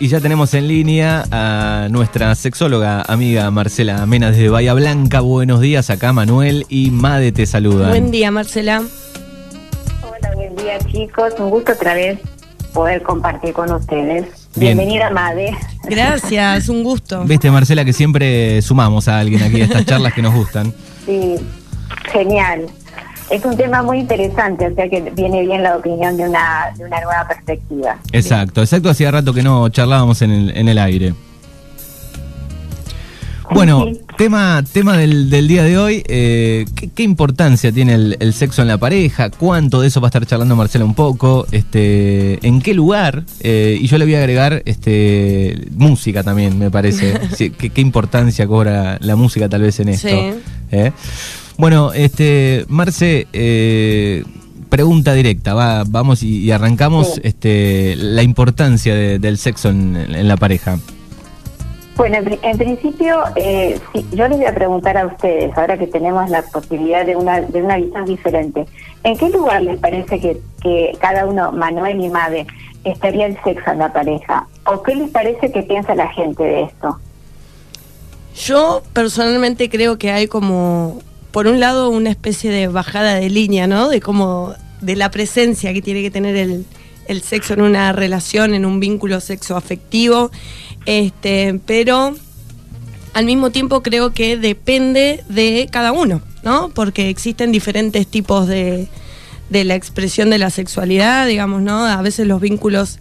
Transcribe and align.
Y 0.00 0.08
ya 0.08 0.20
tenemos 0.20 0.52
en 0.54 0.66
línea 0.66 1.24
a 1.30 1.86
nuestra 1.88 2.34
sexóloga 2.34 3.02
amiga 3.02 3.48
Marcela 3.52 4.04
Mena 4.06 4.32
desde 4.32 4.48
Bahía 4.48 4.74
Blanca. 4.74 5.20
Buenos 5.20 5.60
días, 5.60 5.88
acá 5.88 6.12
Manuel 6.12 6.66
y 6.68 6.90
Made 6.90 7.30
te 7.30 7.46
saludan. 7.46 7.90
Buen 7.90 8.10
día, 8.10 8.32
Marcela. 8.32 8.82
Hola, 10.02 10.34
buen 10.34 10.56
día 10.56 10.80
chicos. 10.90 11.34
Un 11.38 11.48
gusto 11.50 11.74
otra 11.74 11.94
vez 11.94 12.18
poder 12.72 13.04
compartir 13.04 13.52
con 13.52 13.70
ustedes. 13.70 14.48
Bien. 14.56 14.76
Bienvenida, 14.76 15.10
Made. 15.10 15.56
Gracias, 15.84 16.68
un 16.68 16.82
gusto. 16.82 17.22
Viste, 17.22 17.52
Marcela, 17.52 17.84
que 17.84 17.92
siempre 17.92 18.62
sumamos 18.62 19.06
a 19.06 19.20
alguien 19.20 19.44
aquí 19.44 19.60
a 19.60 19.66
estas 19.66 19.84
charlas 19.86 20.12
que 20.12 20.22
nos 20.22 20.34
gustan. 20.34 20.74
Sí, 21.06 21.36
genial. 22.10 22.66
Es 23.30 23.44
un 23.44 23.56
tema 23.56 23.82
muy 23.82 24.00
interesante, 24.00 24.66
o 24.68 24.74
sea 24.74 24.88
que 24.88 25.00
viene 25.16 25.42
bien 25.42 25.62
la 25.62 25.76
opinión 25.76 26.16
de 26.16 26.28
una, 26.28 26.72
de 26.76 26.84
una 26.84 27.00
nueva 27.00 27.26
perspectiva. 27.26 27.98
Exacto, 28.12 28.60
exacto. 28.60 28.90
Hacía 28.90 29.10
rato 29.10 29.32
que 29.32 29.42
no 29.42 29.68
charlábamos 29.70 30.20
en 30.22 30.30
el, 30.30 30.56
en 30.56 30.68
el 30.68 30.78
aire. 30.78 31.14
Bueno, 33.52 33.84
Sí. 33.86 34.00
tema, 34.16 34.62
tema 34.72 34.96
del, 34.96 35.28
del 35.28 35.46
día 35.48 35.62
de 35.62 35.76
hoy, 35.78 36.02
eh, 36.08 36.64
¿qué, 36.74 36.88
qué 36.88 37.02
importancia 37.02 37.70
tiene 37.70 37.92
el, 37.94 38.16
el 38.18 38.32
sexo 38.32 38.62
en 38.62 38.68
la 38.68 38.78
pareja? 38.78 39.28
¿Cuánto 39.30 39.80
de 39.82 39.88
eso 39.88 40.00
va 40.00 40.08
a 40.08 40.10
estar 40.10 40.24
charlando 40.26 40.56
Marcela 40.56 40.84
un 40.84 40.94
poco? 40.94 41.46
Este, 41.52 42.44
¿En 42.46 42.60
qué 42.62 42.72
lugar? 42.72 43.22
Eh, 43.40 43.78
y 43.80 43.86
yo 43.86 43.98
le 43.98 44.06
voy 44.06 44.14
a 44.14 44.18
agregar 44.18 44.62
este, 44.64 45.66
música 45.76 46.22
también, 46.22 46.58
me 46.58 46.70
parece. 46.70 47.20
Sí, 47.36 47.50
¿qué, 47.50 47.70
qué 47.70 47.80
importancia 47.80 48.46
cobra 48.46 48.96
la 49.00 49.14
música 49.14 49.48
tal 49.48 49.62
vez 49.62 49.78
en 49.80 49.90
esto? 49.90 50.08
Sí. 50.08 50.16
¿Eh? 50.72 50.92
Bueno, 51.56 51.92
este, 51.92 52.64
Marce, 52.68 53.26
eh, 53.32 54.24
pregunta 54.68 55.12
directa, 55.14 55.54
va, 55.54 55.84
vamos 55.86 56.22
y, 56.22 56.38
y 56.44 56.50
arrancamos 56.50 57.14
Sí. 57.14 57.20
este, 57.24 57.94
la 57.96 58.22
importancia 58.22 58.94
de- 58.94 59.18
del 59.20 59.38
sexo 59.38 59.68
en, 59.70 59.96
en 59.96 60.26
la 60.28 60.36
pareja. 60.36 60.78
Bueno, 61.96 62.16
en, 62.16 62.24
pri- 62.24 62.38
en 62.42 62.58
principio, 62.58 63.20
eh, 63.36 63.78
sí, 63.92 64.04
yo 64.12 64.26
les 64.26 64.38
voy 64.38 64.46
a 64.46 64.54
preguntar 64.54 64.96
a 64.98 65.06
ustedes, 65.06 65.56
ahora 65.56 65.78
que 65.78 65.86
tenemos 65.86 66.28
la 66.28 66.42
posibilidad 66.42 67.06
de 67.06 67.14
una, 67.14 67.40
de 67.40 67.62
una 67.62 67.76
visión 67.76 68.04
diferente, 68.04 68.66
¿en 69.04 69.16
qué 69.16 69.28
lugar 69.30 69.62
les 69.62 69.78
parece 69.78 70.18
que, 70.18 70.40
que 70.60 70.98
cada 71.00 71.24
uno, 71.24 71.52
Manuel 71.52 72.00
y 72.04 72.08
Made, 72.08 72.48
estaría 72.82 73.26
el 73.26 73.38
sexo 73.44 73.70
en 73.70 73.78
la 73.78 73.92
pareja? 73.92 74.48
¿O 74.66 74.82
qué 74.82 74.96
les 74.96 75.08
parece 75.10 75.52
que 75.52 75.62
piensa 75.62 75.94
la 75.94 76.08
gente 76.08 76.42
de 76.42 76.62
esto? 76.64 76.98
Yo 78.44 78.82
personalmente 78.92 79.70
creo 79.70 79.96
que 79.96 80.10
hay 80.10 80.26
como, 80.26 80.98
por 81.34 81.48
un 81.48 81.58
lado, 81.58 81.90
una 81.90 82.10
especie 82.10 82.48
de 82.48 82.68
bajada 82.68 83.16
de 83.16 83.28
línea, 83.28 83.66
¿no? 83.66 83.88
De 83.88 84.00
como, 84.00 84.54
de 84.80 84.94
la 84.94 85.10
presencia 85.10 85.72
que 85.72 85.82
tiene 85.82 86.00
que 86.00 86.12
tener 86.12 86.36
el, 86.36 86.64
el 87.08 87.22
sexo 87.22 87.54
en 87.54 87.62
una 87.62 87.92
relación, 87.92 88.54
en 88.54 88.64
un 88.64 88.78
vínculo 88.78 89.20
sexoafectivo. 89.20 90.30
Este, 90.86 91.60
pero 91.66 92.14
al 93.14 93.24
mismo 93.26 93.50
tiempo 93.50 93.82
creo 93.82 94.12
que 94.12 94.36
depende 94.36 95.24
de 95.28 95.68
cada 95.72 95.90
uno, 95.90 96.22
¿no? 96.44 96.68
Porque 96.68 97.08
existen 97.08 97.50
diferentes 97.50 98.06
tipos 98.06 98.46
de, 98.46 98.86
de 99.50 99.64
la 99.64 99.74
expresión 99.74 100.30
de 100.30 100.38
la 100.38 100.50
sexualidad, 100.50 101.26
digamos, 101.26 101.62
¿no? 101.62 101.84
A 101.84 102.00
veces 102.00 102.28
los 102.28 102.40
vínculos 102.40 103.00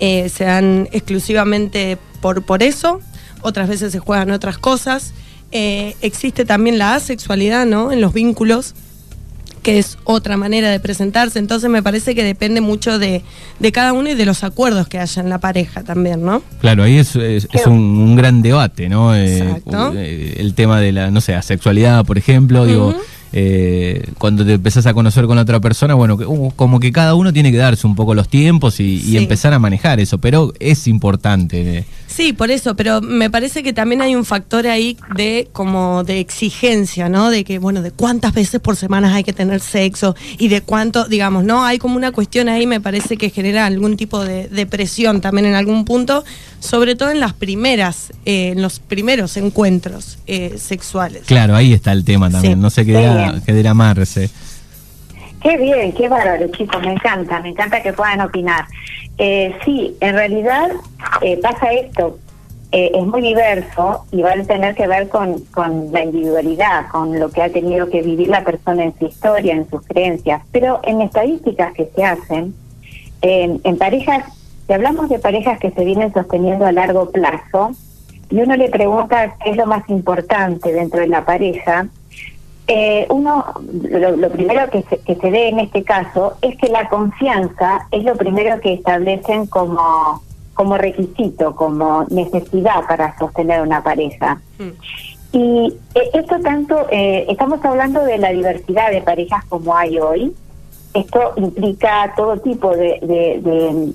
eh, 0.00 0.30
se 0.30 0.44
dan 0.44 0.88
exclusivamente 0.90 1.98
por, 2.22 2.46
por 2.46 2.62
eso, 2.62 3.02
otras 3.42 3.68
veces 3.68 3.92
se 3.92 3.98
juegan 3.98 4.30
otras 4.30 4.56
cosas. 4.56 5.12
Eh, 5.56 5.94
existe 6.02 6.44
también 6.44 6.78
la 6.78 6.96
asexualidad, 6.96 7.64
¿no? 7.64 7.92
En 7.92 8.00
los 8.00 8.12
vínculos, 8.12 8.74
que 9.62 9.78
es 9.78 9.96
otra 10.04 10.36
manera 10.36 10.68
de 10.68 10.78
presentarse. 10.80 11.38
Entonces 11.38 11.70
me 11.70 11.82
parece 11.82 12.14
que 12.14 12.22
depende 12.24 12.60
mucho 12.60 12.98
de, 12.98 13.22
de 13.60 13.72
cada 13.72 13.92
uno 13.94 14.10
y 14.10 14.14
de 14.14 14.26
los 14.26 14.44
acuerdos 14.44 14.88
que 14.88 14.98
haya 14.98 15.22
en 15.22 15.30
la 15.30 15.38
pareja 15.38 15.82
también, 15.84 16.22
¿no? 16.24 16.42
Claro, 16.60 16.82
ahí 16.82 16.98
es, 16.98 17.16
es- 17.16 17.48
es 17.52 17.66
un, 17.66 17.78
un 17.78 18.16
gran 18.16 18.42
debate, 18.42 18.88
¿no? 18.90 19.14
Eh, 19.14 19.38
Exacto. 19.38 19.92
eh, 19.96 20.34
el 20.38 20.54
tema 20.54 20.80
de 20.80 20.92
la, 20.92 21.10
no 21.10 21.20
sé, 21.22 21.34
asexualidad, 21.34 22.04
por 22.04 22.18
ejemplo, 22.18 22.66
digo. 22.66 22.94
Eh, 23.36 24.06
cuando 24.18 24.46
te 24.46 24.52
empezás 24.52 24.86
a 24.86 24.94
conocer 24.94 25.26
con 25.26 25.38
otra 25.38 25.58
persona, 25.60 25.94
bueno, 25.94 26.16
que, 26.16 26.24
uh, 26.24 26.52
como 26.54 26.78
que 26.78 26.92
cada 26.92 27.16
uno 27.16 27.32
tiene 27.32 27.50
que 27.50 27.58
darse 27.58 27.84
un 27.84 27.96
poco 27.96 28.14
los 28.14 28.28
tiempos 28.28 28.78
y, 28.78 28.84
y 28.94 29.00
Sí. 29.00 29.16
empezar 29.16 29.52
a 29.52 29.58
manejar 29.58 29.98
eso, 29.98 30.18
pero 30.18 30.52
es 30.60 30.86
importante. 30.86 31.78
eh. 31.78 31.84
Sí, 32.06 32.32
por 32.32 32.52
eso, 32.52 32.76
pero 32.76 33.00
me 33.00 33.28
parece 33.28 33.64
que 33.64 33.72
también 33.72 34.00
hay 34.00 34.14
un 34.14 34.24
factor 34.24 34.68
ahí 34.68 34.96
de 35.16 35.48
como 35.52 36.04
de 36.04 36.20
exigencia, 36.20 37.08
¿no? 37.08 37.28
De 37.28 37.42
que, 37.42 37.58
bueno, 37.58 37.82
de 37.82 37.90
cuántas 37.90 38.32
veces 38.32 38.60
por 38.60 38.76
semana 38.76 39.12
hay 39.12 39.24
que 39.24 39.32
tener 39.32 39.58
sexo 39.60 40.14
y 40.38 40.46
de 40.46 40.60
cuánto, 40.60 41.06
digamos, 41.08 41.42
¿no? 41.42 41.64
Hay 41.64 41.78
como 41.78 41.96
una 41.96 42.12
cuestión 42.12 42.48
ahí, 42.48 42.68
me 42.68 42.80
parece 42.80 43.16
que 43.16 43.30
genera 43.30 43.66
algún 43.66 43.96
tipo 43.96 44.24
de, 44.24 44.46
de 44.46 44.64
presión 44.66 45.20
también 45.20 45.46
en 45.46 45.54
algún 45.56 45.84
punto, 45.84 46.22
sobre 46.60 46.94
todo 46.94 47.10
en 47.10 47.18
las 47.18 47.32
primeras, 47.32 48.12
eh, 48.24 48.50
en 48.54 48.62
los 48.62 48.78
primeros 48.78 49.36
encuentros 49.36 50.18
eh, 50.28 50.54
sexuales. 50.56 51.22
Claro, 51.26 51.56
ahí 51.56 51.72
está 51.72 51.90
el 51.90 52.04
tema 52.04 52.30
también. 52.30 52.54
Sí. 52.54 52.60
No 52.60 52.70
sé 52.70 52.86
qué 52.86 52.92
Qué 52.92 53.23
dirá, 53.32 53.44
qué 53.44 53.52
dirá 53.52 53.74
Marce. 53.74 54.30
Qué 55.42 55.58
bien, 55.58 55.92
qué 55.92 56.08
bárbaro, 56.08 56.48
chicos, 56.48 56.80
me 56.82 56.92
encanta, 56.92 57.40
me 57.40 57.50
encanta 57.50 57.82
que 57.82 57.92
puedan 57.92 58.22
opinar. 58.22 58.64
Eh, 59.18 59.54
sí, 59.64 59.94
en 60.00 60.14
realidad 60.14 60.70
eh, 61.20 61.38
pasa 61.42 61.70
esto, 61.72 62.18
eh, 62.72 62.90
es 62.94 63.06
muy 63.06 63.20
diverso 63.20 64.06
y 64.10 64.22
va 64.22 64.32
a 64.32 64.42
tener 64.42 64.74
que 64.74 64.88
ver 64.88 65.08
con, 65.08 65.40
con 65.52 65.92
la 65.92 66.02
individualidad, 66.02 66.88
con 66.88 67.20
lo 67.20 67.30
que 67.30 67.42
ha 67.42 67.50
tenido 67.50 67.90
que 67.90 68.00
vivir 68.00 68.28
la 68.28 68.42
persona 68.42 68.84
en 68.84 68.98
su 68.98 69.06
historia, 69.06 69.52
en 69.52 69.68
sus 69.68 69.86
creencias, 69.86 70.42
pero 70.50 70.80
en 70.82 71.02
estadísticas 71.02 71.74
que 71.74 71.90
se 71.94 72.04
hacen, 72.04 72.54
en, 73.20 73.60
en 73.64 73.76
parejas, 73.76 74.24
si 74.66 74.72
hablamos 74.72 75.10
de 75.10 75.18
parejas 75.18 75.58
que 75.58 75.70
se 75.70 75.84
vienen 75.84 76.12
sosteniendo 76.12 76.64
a 76.64 76.72
largo 76.72 77.10
plazo, 77.10 77.72
y 78.30 78.40
uno 78.40 78.56
le 78.56 78.70
pregunta 78.70 79.36
qué 79.44 79.50
es 79.50 79.56
lo 79.56 79.66
más 79.66 79.88
importante 79.88 80.72
dentro 80.72 81.00
de 81.00 81.08
la 81.08 81.24
pareja, 81.24 81.86
eh, 82.66 83.06
uno, 83.10 83.44
lo, 83.90 84.16
lo 84.16 84.30
primero 84.30 84.70
que 84.70 84.82
se, 84.82 84.98
que 84.98 85.14
se 85.16 85.30
ve 85.30 85.48
en 85.48 85.60
este 85.60 85.82
caso 85.84 86.34
es 86.40 86.56
que 86.56 86.68
la 86.68 86.88
confianza 86.88 87.86
es 87.90 88.04
lo 88.04 88.14
primero 88.16 88.60
que 88.60 88.72
establecen 88.74 89.46
como, 89.46 90.22
como 90.54 90.78
requisito, 90.78 91.54
como 91.56 92.04
necesidad 92.10 92.86
para 92.88 93.16
sostener 93.18 93.60
una 93.60 93.82
pareja. 93.82 94.40
Mm. 94.58 94.70
Y 95.36 95.74
eh, 95.94 96.10
esto 96.14 96.38
tanto, 96.40 96.86
eh, 96.90 97.26
estamos 97.28 97.62
hablando 97.64 98.02
de 98.04 98.18
la 98.18 98.30
diversidad 98.30 98.90
de 98.90 99.02
parejas 99.02 99.44
como 99.46 99.76
hay 99.76 99.98
hoy. 99.98 100.34
Esto 100.94 101.32
implica 101.36 102.12
todo 102.16 102.38
tipo 102.38 102.70
de, 102.70 102.98
de, 103.02 103.40
de- 103.42 103.92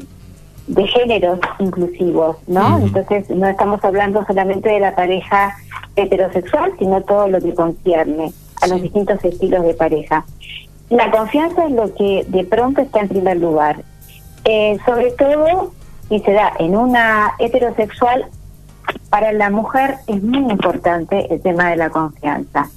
de 0.68 0.86
géneros 0.86 1.40
inclusivos, 1.58 2.36
¿no? 2.46 2.76
Ujú. 2.78 2.86
Entonces 2.88 3.28
no 3.32 3.48
estamos 3.48 3.84
hablando 3.84 4.24
solamente 4.28 4.70
de 4.70 4.80
la 4.80 4.94
pareja 4.96 5.56
heterosexual, 5.96 6.74
sino 6.78 7.02
todo 7.02 7.28
lo 7.28 7.42
que 7.42 7.56
concierne 7.56 8.32
a 8.62 8.68
los 8.68 8.78
Sí. 8.78 8.84
distintos 8.84 9.24
estilos 9.24 9.64
de 9.64 9.74
pareja. 9.74 10.26
La 10.90 11.12
confianza 11.12 11.66
es 11.66 11.72
lo 11.72 11.94
que 11.96 12.26
de 12.28 12.44
pronto 12.46 12.82
está 12.82 13.00
en 13.02 13.10
primer 13.10 13.38
lugar. 13.38 13.84
Eh, 14.46 14.78
sobre 14.86 15.12
todo 15.12 15.72
si 16.08 16.20
se 16.20 16.32
da 16.32 16.54
en 16.60 16.76
una 16.76 17.34
heterosexual, 17.40 18.26
para 19.12 19.32
la 19.34 19.50
mujer 19.52 19.96
es 20.08 20.24
muy 20.24 20.40
importante 20.52 21.32
el 21.32 21.42
tema 21.42 21.70
de 21.70 21.76
la 21.76 21.90
confianza. 21.92 22.68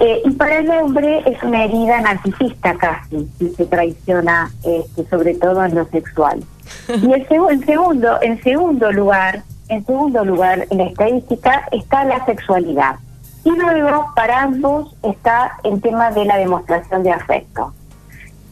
Eh, 0.00 0.22
y 0.24 0.30
para 0.32 0.58
el 0.58 0.70
hombre 0.70 1.22
es 1.26 1.40
una 1.42 1.64
herida 1.64 2.00
narcisista 2.00 2.74
casi, 2.74 3.28
si 3.38 3.50
se 3.50 3.66
traiciona, 3.66 4.50
este, 4.64 5.04
sobre 5.10 5.34
todo 5.34 5.64
en 5.64 5.74
lo 5.74 5.84
sexual. 5.86 6.42
Y 6.88 7.12
el 7.12 7.28
segu- 7.28 7.52
en 7.52 7.64
segundo, 7.66 8.20
en 8.22 8.42
segundo 8.42 8.90
lugar, 8.90 9.42
en 9.68 9.84
segundo 9.84 10.24
lugar, 10.24 10.66
en 10.70 10.78
la 10.78 10.84
estadística 10.84 11.68
está 11.72 12.04
la 12.04 12.24
sexualidad. 12.24 12.96
Y 13.44 13.50
luego, 13.50 14.12
para 14.14 14.42
ambos, 14.42 14.94
está 15.02 15.58
el 15.64 15.80
tema 15.80 16.10
de 16.10 16.24
la 16.24 16.36
demostración 16.36 17.02
de 17.02 17.10
afecto. 17.10 17.72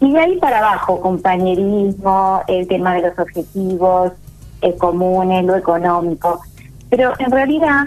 Y 0.01 0.13
de 0.13 0.19
ahí 0.19 0.39
para 0.39 0.59
abajo, 0.59 1.01
compañerismo, 1.01 2.43
el 2.49 2.67
tema 2.67 2.95
de 2.95 3.03
los 3.03 3.19
objetivos 3.19 4.13
eh, 4.63 4.75
comunes, 4.77 5.45
lo 5.45 5.57
económico. 5.57 6.41
Pero 6.89 7.13
en 7.19 7.31
realidad, 7.31 7.85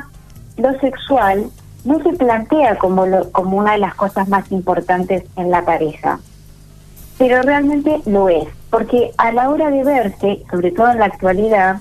lo 0.57 0.79
sexual 0.79 1.49
no 1.83 2.01
se 2.03 2.13
plantea 2.13 2.77
como, 2.77 3.05
como 3.31 3.57
una 3.57 3.73
de 3.73 3.79
las 3.79 3.95
cosas 3.95 4.29
más 4.29 4.49
importantes 4.51 5.23
en 5.35 5.51
la 5.51 5.65
pareja. 5.65 6.19
Pero 7.17 7.41
realmente 7.41 8.01
lo 8.05 8.29
es, 8.29 8.47
porque 8.69 9.11
a 9.17 9.31
la 9.31 9.49
hora 9.49 9.69
de 9.69 9.83
verse, 9.83 10.43
sobre 10.49 10.71
todo 10.71 10.91
en 10.91 10.99
la 10.99 11.05
actualidad, 11.05 11.77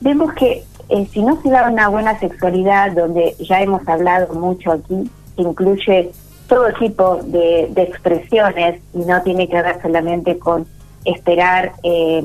vemos 0.00 0.32
que 0.34 0.64
eh, 0.90 1.08
si 1.12 1.22
no 1.22 1.40
se 1.40 1.50
da 1.50 1.68
una 1.68 1.88
buena 1.88 2.18
sexualidad, 2.18 2.92
donde 2.92 3.34
ya 3.38 3.60
hemos 3.60 3.86
hablado 3.88 4.34
mucho 4.34 4.72
aquí, 4.72 5.10
incluye 5.36 6.10
todo 6.48 6.72
tipo 6.78 7.20
de, 7.22 7.70
expresiones 7.76 8.80
y 8.92 8.98
no 8.98 9.22
tiene 9.22 9.48
que 9.48 9.62
ver 9.62 9.80
solamente 9.80 10.38
con 10.38 10.66
esperar 11.04 11.72
eh, 11.84 12.22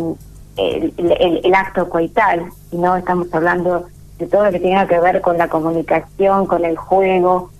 el 0.57 1.53
acto 1.53 1.87
coital, 1.89 2.45
sino 2.71 2.97
estamos 2.97 3.31
hablando 3.33 3.85
de 4.17 4.25
todo 4.27 4.45
lo 4.45 4.51
que 4.51 4.59
tenga 4.59 4.87
que 4.87 4.99
ver 4.99 5.21
con 5.21 5.37
la 5.37 5.47
comunicación, 5.47 6.47
con 6.47 6.65
el 6.65 6.75
juego, 6.75 7.51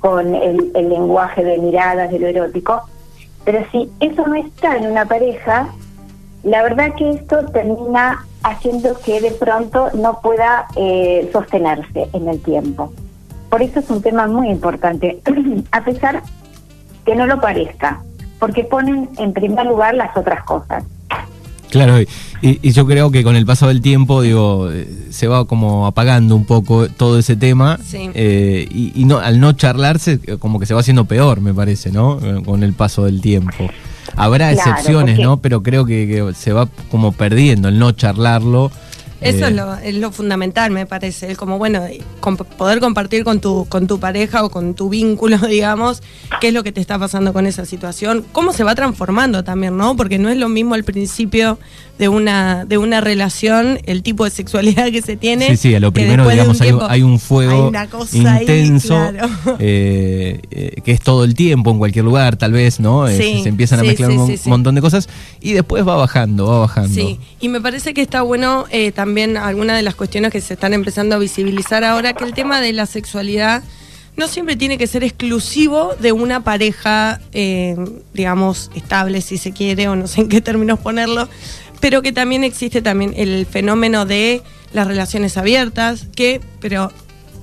con 0.00 0.34
el, 0.34 0.72
el 0.74 0.88
lenguaje 0.88 1.44
de 1.44 1.58
miradas, 1.58 2.10
de 2.10 2.18
lo 2.18 2.26
erótico. 2.26 2.82
Pero 3.44 3.64
si 3.70 3.90
eso 4.00 4.26
no 4.26 4.34
está 4.34 4.76
en 4.76 4.90
una 4.90 5.04
pareja, 5.04 5.68
la 6.42 6.62
verdad 6.62 6.94
que 6.96 7.10
esto 7.10 7.44
termina 7.52 8.24
haciendo 8.42 8.98
que 9.04 9.20
de 9.20 9.30
pronto 9.32 9.88
no 9.94 10.20
pueda 10.20 10.66
eh, 10.76 11.28
sostenerse 11.32 12.08
en 12.12 12.28
el 12.28 12.40
tiempo. 12.40 12.92
Por 13.48 13.62
eso 13.62 13.80
es 13.80 13.90
un 13.90 14.02
tema 14.02 14.26
muy 14.26 14.48
importante, 14.48 15.20
a 15.72 15.84
pesar 15.84 16.22
que 17.04 17.14
no 17.16 17.26
lo 17.26 17.40
parezca, 17.40 18.02
porque 18.38 18.64
ponen 18.64 19.08
en 19.18 19.32
primer 19.32 19.66
lugar 19.66 19.94
las 19.94 20.16
otras 20.16 20.44
cosas. 20.44 20.84
Claro, 21.70 22.00
y, 22.00 22.08
y, 22.42 22.72
yo 22.72 22.84
creo 22.84 23.12
que 23.12 23.22
con 23.22 23.36
el 23.36 23.46
paso 23.46 23.68
del 23.68 23.80
tiempo, 23.80 24.22
digo, 24.22 24.70
eh, 24.72 24.88
se 25.10 25.28
va 25.28 25.44
como 25.44 25.86
apagando 25.86 26.34
un 26.34 26.44
poco 26.44 26.88
todo 26.88 27.18
ese 27.18 27.36
tema. 27.36 27.78
Eh, 27.92 28.66
y, 28.70 29.04
no, 29.04 29.18
al 29.18 29.38
no 29.38 29.52
charlarse, 29.52 30.18
como 30.38 30.58
que 30.58 30.66
se 30.66 30.74
va 30.74 30.80
haciendo 30.80 31.04
peor, 31.04 31.40
me 31.40 31.54
parece, 31.54 31.92
¿no? 31.92 32.18
Con 32.44 32.64
el 32.64 32.72
paso 32.72 33.04
del 33.04 33.20
tiempo. 33.20 33.68
Habrá 34.16 34.52
excepciones, 34.52 35.18
¿no? 35.18 35.38
Pero 35.38 35.62
creo 35.62 35.84
que, 35.84 36.32
se 36.36 36.52
va 36.52 36.68
como 36.90 37.12
perdiendo 37.12 37.68
el 37.68 37.78
no 37.78 37.92
charlarlo. 37.92 38.70
Eso 39.20 39.46
es, 39.46 39.52
eh, 39.52 39.54
lo, 39.54 39.74
es 39.76 39.94
lo 39.96 40.12
fundamental, 40.12 40.70
me 40.70 40.86
parece. 40.86 41.30
Es 41.30 41.36
como, 41.36 41.58
bueno, 41.58 41.84
poder 42.56 42.80
compartir 42.80 43.22
con 43.22 43.40
tu, 43.40 43.66
con 43.68 43.86
tu 43.86 44.00
pareja 44.00 44.44
o 44.44 44.50
con 44.50 44.74
tu 44.74 44.88
vínculo, 44.88 45.36
digamos, 45.48 46.02
qué 46.40 46.48
es 46.48 46.54
lo 46.54 46.62
que 46.62 46.72
te 46.72 46.80
está 46.80 46.98
pasando 46.98 47.32
con 47.32 47.46
esa 47.46 47.66
situación, 47.66 48.24
cómo 48.32 48.52
se 48.52 48.64
va 48.64 48.74
transformando 48.74 49.44
también, 49.44 49.76
¿no? 49.76 49.96
Porque 49.96 50.18
no 50.18 50.30
es 50.30 50.38
lo 50.38 50.48
mismo 50.48 50.74
al 50.74 50.84
principio 50.84 51.58
de 51.98 52.08
una, 52.08 52.64
de 52.64 52.78
una 52.78 53.02
relación, 53.02 53.78
el 53.84 54.02
tipo 54.02 54.24
de 54.24 54.30
sexualidad 54.30 54.90
que 54.90 55.02
se 55.02 55.18
tiene. 55.18 55.48
Sí, 55.48 55.56
sí, 55.58 55.74
a 55.74 55.80
lo 55.80 55.92
primero, 55.92 56.26
digamos, 56.26 56.58
hay, 56.60 57.02
un 57.02 57.18
fuego 57.18 57.70
intenso, 58.12 58.98
eh, 59.58 60.40
eh, 60.50 60.80
que 60.82 60.92
es 60.92 61.00
todo 61.00 61.24
el 61.24 61.34
tiempo, 61.34 61.70
en 61.70 61.78
cualquier 61.78 62.06
lugar, 62.06 62.36
tal 62.36 62.52
vez, 62.52 62.80
¿no? 62.80 63.06
se 63.06 63.48
empiezan 63.48 63.80
a 63.80 63.82
mezclar 63.82 64.10
un 64.10 64.38
montón 64.46 64.74
de 64.74 64.80
cosas 64.80 65.08
y 65.42 65.52
después 65.52 65.86
va 65.86 65.96
bajando, 65.96 66.46
va 66.46 66.60
bajando. 66.60 66.94
Sí, 66.94 67.20
y 67.38 67.48
me 67.50 67.60
parece 67.60 67.92
que 67.92 68.00
está 68.00 68.22
bueno 68.22 68.64
también 68.94 69.09
también 69.10 69.36
algunas 69.36 69.76
de 69.76 69.82
las 69.82 69.96
cuestiones 69.96 70.30
que 70.30 70.40
se 70.40 70.54
están 70.54 70.72
empezando 70.72 71.16
a 71.16 71.18
visibilizar 71.18 71.82
ahora, 71.82 72.12
que 72.12 72.22
el 72.22 72.32
tema 72.32 72.60
de 72.60 72.72
la 72.72 72.86
sexualidad 72.86 73.64
no 74.16 74.28
siempre 74.28 74.54
tiene 74.54 74.78
que 74.78 74.86
ser 74.86 75.02
exclusivo 75.02 75.96
de 75.98 76.12
una 76.12 76.44
pareja, 76.44 77.20
eh, 77.32 77.74
digamos, 78.14 78.70
estable, 78.76 79.20
si 79.20 79.36
se 79.36 79.50
quiere, 79.50 79.88
o 79.88 79.96
no 79.96 80.06
sé 80.06 80.20
en 80.20 80.28
qué 80.28 80.40
términos 80.40 80.78
ponerlo, 80.78 81.28
pero 81.80 82.02
que 82.02 82.12
también 82.12 82.44
existe 82.44 82.82
también 82.82 83.12
el 83.16 83.46
fenómeno 83.46 84.06
de 84.06 84.42
las 84.72 84.86
relaciones 84.86 85.36
abiertas, 85.36 86.06
que, 86.14 86.40
pero 86.60 86.92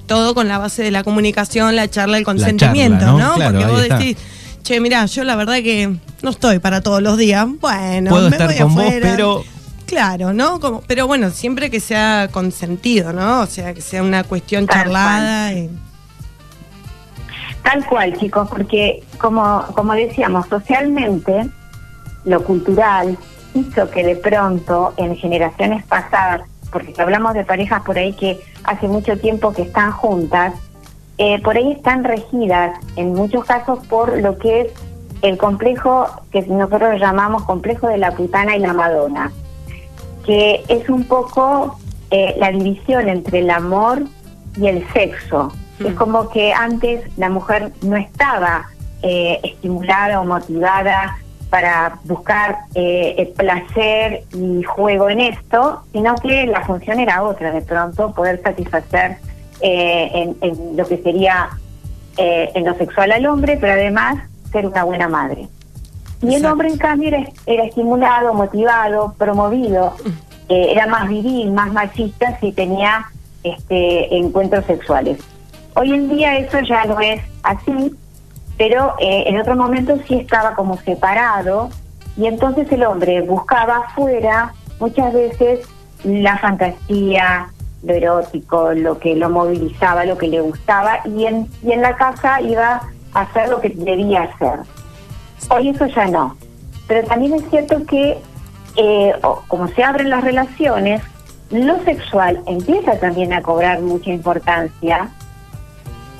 todo 0.06 0.34
con 0.34 0.48
la 0.48 0.60
base 0.60 0.84
de 0.84 0.92
la 0.92 1.04
comunicación, 1.04 1.76
la 1.76 1.90
charla, 1.90 2.18
el 2.18 2.24
consentimiento, 2.24 3.18
¿no? 3.18 3.34
Porque 3.34 3.66
vos 3.66 3.82
decís, 3.82 4.16
che, 4.64 4.80
mirá, 4.80 5.06
yo 5.06 5.26
la 5.26 5.36
verdad 5.36 5.56
que 5.56 5.98
no 6.22 6.30
estoy 6.30 6.60
para 6.60 6.80
todos 6.80 7.02
los 7.02 7.18
días. 7.18 7.46
Bueno, 7.60 8.10
Puedo 8.10 8.30
estar 8.30 8.58
con 8.58 8.74
vos, 8.74 8.94
pero 9.02 9.44
Claro, 9.88 10.34
¿no? 10.34 10.60
Como, 10.60 10.82
pero 10.82 11.08
bueno, 11.08 11.30
siempre 11.30 11.72
que 11.72 11.80
sea 11.80 12.28
consentido, 12.30 13.14
¿no? 13.14 13.40
O 13.40 13.46
sea, 13.46 13.74
que 13.74 13.80
sea 13.80 14.04
una 14.04 14.26
cuestión 14.26 14.68
charlada. 14.68 15.54
Tal 17.64 17.86
cual, 17.86 18.18
chicos, 18.18 18.50
porque 18.50 19.04
como, 19.18 19.64
como 19.74 19.94
decíamos, 19.94 20.46
socialmente, 20.48 21.50
lo 22.26 22.44
cultural 22.44 23.18
hizo 23.54 23.90
que 23.90 24.04
de 24.04 24.18
pronto 24.18 24.94
en 24.98 25.16
generaciones 25.16 25.86
pasadas, 25.86 26.42
porque 26.70 26.94
hablamos 27.02 27.34
de 27.34 27.46
parejas 27.46 27.82
por 27.84 27.98
ahí 27.98 28.12
que 28.12 28.42
hace 28.66 28.90
mucho 28.90 29.18
tiempo 29.18 29.54
que 29.54 29.62
están 29.62 29.94
juntas, 29.94 30.54
eh, 31.18 31.42
por 31.42 31.56
ahí 31.56 31.72
están 31.72 32.04
regidas 32.04 32.78
en 32.98 33.14
muchos 33.14 33.46
casos 33.46 33.80
por 33.88 34.22
lo 34.22 34.38
que 34.38 34.62
es 34.62 34.68
el 35.22 35.38
complejo 35.38 36.08
que 36.30 36.42
nosotros 36.42 37.00
llamamos 37.00 37.44
complejo 37.46 37.88
de 37.88 37.98
la 37.98 38.12
putana 38.12 38.56
y 38.56 38.60
la 38.60 38.74
madonna 38.74 39.32
que 40.28 40.64
es 40.68 40.88
un 40.90 41.06
poco 41.06 41.80
eh, 42.12 42.36
la 42.38 42.52
división 42.52 43.08
entre 43.08 43.40
el 43.40 43.50
amor 43.50 44.04
y 44.58 44.68
el 44.68 44.86
sexo. 44.92 45.54
Es 45.80 45.94
hmm. 45.94 45.96
como 45.96 46.30
que 46.30 46.54
antes 46.54 47.02
la 47.18 47.30
mujer 47.30 47.72
no 47.82 47.96
estaba 47.96 48.68
eh, 49.02 49.40
estimulada 49.42 50.20
o 50.20 50.26
motivada 50.26 51.18
para 51.50 51.98
buscar 52.04 52.58
eh, 52.76 53.16
el 53.18 53.28
placer 53.30 54.24
y 54.34 54.64
juego 54.64 55.10
en 55.10 55.22
esto, 55.22 55.84
sino 55.94 56.14
que 56.16 56.46
la 56.46 56.62
función 56.66 57.00
era 57.00 57.24
otra, 57.24 57.52
de 57.52 57.62
pronto 57.62 58.14
poder 58.14 58.42
satisfacer 58.44 59.18
en, 59.62 60.36
lo 60.76 60.86
que 60.86 60.98
sería 60.98 61.50
en 62.18 62.66
lo 62.66 62.76
sexual 62.76 63.12
al 63.12 63.26
hombre, 63.26 63.58
pero 63.60 63.74
además 63.74 64.18
ser 64.52 64.68
una 64.68 64.84
buena 64.84 65.08
madre. 65.08 65.48
Y 66.22 66.36
el 66.36 66.46
hombre, 66.46 66.70
en 66.70 66.78
cambio, 66.78 67.10
era, 67.46 67.64
estimulado, 67.64 68.34
motivado, 68.34 69.14
promovido, 69.18 69.94
eh, 70.50 70.72
era 70.72 70.88
más 70.88 71.08
viril, 71.08 71.52
más 71.52 71.72
machista 71.72 72.40
si 72.40 72.52
tenía 72.52 73.12
este, 73.44 74.16
encuentros 74.16 74.66
sexuales. 74.66 75.20
Hoy 75.76 75.94
en 75.94 76.10
día 76.10 76.38
eso 76.38 76.60
ya 76.62 76.86
no 76.86 77.00
es 77.00 77.22
así, 77.44 77.96
pero 78.58 78.96
eh, 79.00 79.26
en 79.28 79.40
otro 79.40 79.56
momento 79.56 79.98
sí 80.08 80.16
estaba 80.16 80.56
como 80.56 80.78
separado. 80.78 81.70
Y 82.18 82.26
entonces 82.26 82.72
el 82.72 82.84
hombre 82.84 83.22
buscaba 83.22 83.78
afuera 83.78 84.54
muchas 84.80 85.14
veces 85.14 85.68
la 86.04 86.38
fantasía, 86.40 87.50
lo 87.84 87.94
erótico, 87.94 88.74
lo 88.74 88.98
que 88.98 89.16
lo 89.16 89.30
movilizaba, 89.30 90.04
lo 90.06 90.18
que 90.18 90.28
le 90.28 90.42
gustaba. 90.42 91.00
Y 91.06 91.26
en, 91.26 91.48
y 91.62 91.74
en 91.74 91.82
la 91.82 91.96
casa 91.96 92.42
iba 92.42 92.82
a 93.14 93.22
hacer 93.22 93.50
lo 93.50 93.62
que 93.62 93.70
debía 93.70 94.24
hacer. 94.24 94.60
Hoy 95.50 95.70
eso 95.70 95.86
ya 95.88 96.08
no. 96.08 96.36
Pero 96.88 97.08
también 97.08 97.34
es 97.34 97.50
cierto 97.50 97.86
que, 97.86 98.18
eh, 98.78 99.14
como 99.48 99.68
se 99.70 99.84
abren 99.84 100.10
las 100.10 100.24
relaciones, 100.24 101.02
lo 101.52 101.82
sexual 101.84 102.42
empieza 102.46 103.00
también 103.00 103.34
a 103.34 103.42
cobrar 103.42 103.82
mucha 103.82 104.12
importancia, 104.12 105.10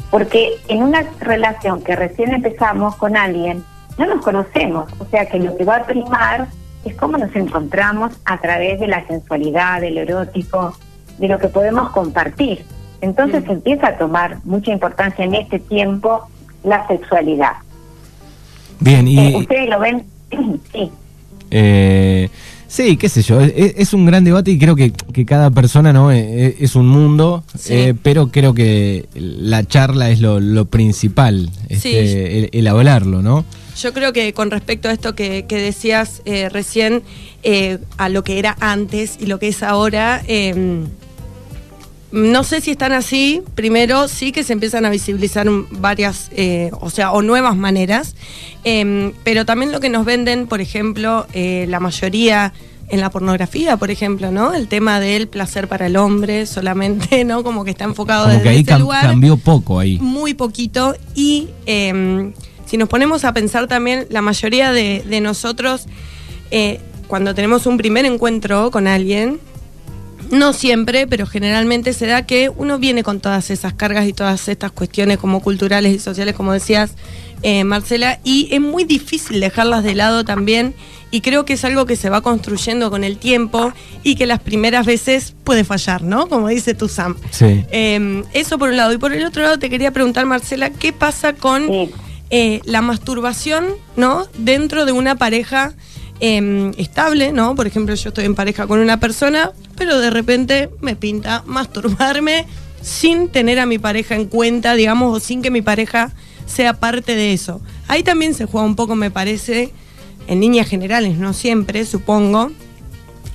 porque 0.10 0.54
en 0.70 0.84
una 0.84 1.04
relación 1.20 1.82
que 1.84 1.96
recién 1.96 2.34
empezamos 2.34 2.96
con 2.96 3.18
alguien, 3.18 3.64
no 3.98 4.06
nos 4.06 4.24
conocemos, 4.24 4.90
o 5.00 5.06
sea 5.06 5.26
que 5.26 5.40
lo 5.40 5.58
que 5.58 5.66
va 5.66 5.78
a 5.78 5.86
primar 5.86 6.48
es 6.86 6.96
cómo 6.96 7.18
nos 7.18 7.36
encontramos 7.36 8.14
a 8.26 8.38
través 8.38 8.80
de 8.80 8.88
la 8.88 9.06
sensualidad, 9.08 9.82
del 9.82 9.98
erótico, 9.98 10.74
de 11.18 11.28
lo 11.28 11.40
que 11.40 11.48
podemos 11.48 11.90
compartir. 11.90 12.64
Entonces 13.02 13.46
mm. 13.46 13.52
empieza 13.52 13.88
a 13.88 13.98
tomar 13.98 14.38
mucha 14.46 14.72
importancia 14.72 15.26
en 15.26 15.36
este 15.36 15.60
tiempo 15.60 16.28
la 16.64 16.88
sexualidad. 16.88 17.54
Bien, 18.80 19.08
y... 19.08 19.18
Eh, 19.18 19.36
¿Ustedes 19.36 19.70
lo 19.70 19.80
ven? 19.80 20.04
sí. 20.74 20.92
Eh, 21.50 22.30
sí, 22.68 22.98
qué 22.98 23.08
sé 23.10 23.22
yo, 23.22 23.40
es, 23.40 23.94
un 23.94 24.06
gran 24.06 24.24
debate 24.24 24.52
y 24.52 24.60
creo 24.60 24.76
que, 24.76 24.92
cada 25.26 25.50
persona 25.52 25.94
no 25.94 26.12
eh, 26.12 26.58
es, 26.60 26.76
un 26.76 26.88
mundo, 26.88 27.44
pero 28.04 28.28
creo 28.28 28.54
que 28.54 29.08
la 29.16 29.64
charla 29.64 30.10
es 30.10 30.20
lo, 30.20 30.66
principal, 30.66 31.50
este, 31.70 32.58
el, 32.58 32.68
hablarlo, 32.68 33.22
¿no? 33.22 33.46
Yo 33.78 33.94
creo 33.94 34.12
que 34.12 34.34
con 34.34 34.52
respecto 34.52 34.90
a 34.90 34.92
esto 34.92 35.16
que, 35.16 35.46
decías 35.48 36.22
recién, 36.52 37.04
a 37.98 38.10
lo 38.10 38.26
que 38.26 38.40
era 38.40 38.58
antes 38.60 39.18
y 39.22 39.28
lo 39.28 39.40
que 39.40 39.48
es 39.48 39.64
ahora, 39.64 40.22
em, 40.28 40.88
no 42.12 42.44
sé 42.44 42.62
si 42.62 42.72
están 42.72 42.94
así. 42.94 43.42
Primero, 43.56 44.08
sí 44.08 44.32
que 44.32 44.44
se 44.44 44.54
empiezan 44.54 44.86
a 44.86 44.90
visibilizar 44.90 45.48
varias, 45.72 46.30
eh, 46.32 46.72
o 46.80 46.90
sea, 46.90 47.12
o 47.12 47.22
nuevas 47.22 47.56
maneras. 47.56 48.16
Em, 48.64 49.14
pero 49.24 49.46
también 49.46 49.72
lo 49.72 49.80
que 49.80 49.90
nos 49.90 50.06
venden, 50.06 50.48
por 50.48 50.62
ejemplo, 50.62 51.28
eh, 51.34 51.66
la 51.70 51.80
mayoría 51.80 52.54
en 52.90 53.02
la 53.02 53.10
pornografía, 53.10 53.76
por 53.76 53.92
ejemplo, 53.92 54.32
¿no? 54.32 54.54
El 54.54 54.70
tema 54.70 55.02
del 55.02 55.28
placer 55.28 55.68
para 55.68 55.88
el 55.88 55.98
hombre 55.98 56.46
solamente, 56.46 57.24
¿no? 57.26 57.44
Como 57.44 57.66
que 57.66 57.72
está 57.72 57.84
enfocado 57.84 58.30
Como 58.30 58.42
que 58.42 58.50
ahí 58.50 58.64
cambió 58.64 59.36
poco 59.38 59.80
ahí. 59.80 60.00
Muy 60.00 60.34
poquito. 60.34 60.96
Y 61.14 61.50
em, 61.66 62.34
si 62.66 62.78
nos 62.78 62.88
ponemos 62.88 63.26
a 63.26 63.34
pensar 63.34 63.68
también, 63.68 64.08
la 64.10 64.22
mayoría 64.22 64.72
de, 64.72 65.04
de 65.06 65.20
nosotros, 65.20 65.88
eh, 66.52 66.80
cuando 67.08 67.36
tenemos 67.36 67.66
un 67.66 67.78
primer 67.78 68.06
encuentro 68.06 68.72
con 68.72 68.88
alguien, 68.88 69.40
no 70.32 70.54
siempre, 70.54 71.08
pero 71.08 71.26
generalmente 71.26 71.94
se 71.94 72.08
da 72.08 72.26
que 72.26 72.50
uno 72.50 72.80
viene 72.80 73.04
con 73.04 73.20
todas 73.20 73.50
esas 73.50 73.74
cargas 73.74 74.08
y 74.08 74.14
todas 74.14 74.48
estas 74.48 74.72
cuestiones 74.72 75.18
como 75.18 75.42
culturales 75.42 75.94
y 75.94 76.00
sociales, 76.00 76.36
como 76.36 76.54
decías, 76.54 76.92
eh, 77.44 77.64
Marcela, 77.64 78.20
y 78.24 78.50
es 78.52 78.62
muy 78.62 78.84
difícil 78.84 79.40
dejarlas 79.40 79.84
de 79.84 79.96
lado 79.96 80.26
también. 80.26 80.74
Y 81.10 81.22
creo 81.22 81.46
que 81.46 81.54
es 81.54 81.64
algo 81.64 81.86
que 81.86 81.96
se 81.96 82.10
va 82.10 82.20
construyendo 82.20 82.90
con 82.90 83.06
el 83.06 83.18
tiempo 83.18 83.72
y 84.04 84.16
que 84.16 84.26
las 84.26 84.42
primeras 84.42 84.86
veces 84.86 85.34
puede 85.46 85.64
fallar, 85.64 86.02
¿no? 86.02 86.28
Como 86.28 86.50
dice 86.50 86.74
tu 86.74 86.90
Sam. 86.90 87.16
Sí. 87.32 87.64
Em, 87.72 88.26
eso 88.34 88.58
por 88.58 88.70
un 88.70 88.78
lado. 88.78 88.92
Y 88.92 88.98
por 88.98 89.14
el 89.14 89.26
otro 89.26 89.44
lado 89.44 89.58
te 89.58 89.70
quería 89.70 89.92
preguntar, 89.92 90.26
Marcela, 90.26 90.70
¿qué 90.70 90.92
pasa 90.92 91.32
con 91.32 91.70
eh, 92.30 92.60
la 92.66 92.82
masturbación, 92.82 93.68
¿no? 93.96 94.28
Dentro 94.38 94.86
de 94.86 94.92
una 94.92 95.16
pareja 95.16 95.74
Em, 96.20 96.72
estable, 96.78 97.32
¿no? 97.32 97.56
Por 97.56 97.68
ejemplo, 97.68 97.94
yo 97.94 98.10
estoy 98.10 98.26
en 98.26 98.34
pareja 98.34 98.66
con 98.66 98.80
una 98.80 99.00
persona, 99.00 99.52
pero 99.76 100.00
de 100.00 100.10
repente 100.10 100.70
me 100.82 100.96
pinta 100.96 101.44
masturbarme 101.46 102.46
sin 102.82 103.30
tener 103.30 103.60
a 103.60 103.66
mi 103.68 103.78
pareja 103.78 104.16
en 104.16 104.26
cuenta, 104.26 104.74
digamos, 104.74 105.16
o 105.16 105.20
sin 105.20 105.42
que 105.44 105.52
mi 105.52 105.62
pareja 105.62 106.12
sea 106.48 106.74
parte 106.74 107.16
de 107.16 107.34
eso. 107.34 107.62
Ahí 107.88 108.02
también 108.02 108.34
se 108.34 108.46
juega 108.46 108.66
un 108.66 108.76
poco, 108.76 108.96
me 108.96 109.12
parece, 109.12 109.72
en 110.28 110.40
líneas 110.42 110.68
generales, 110.68 111.18
no 111.18 111.34
siempre, 111.34 111.86
supongo, 111.86 112.52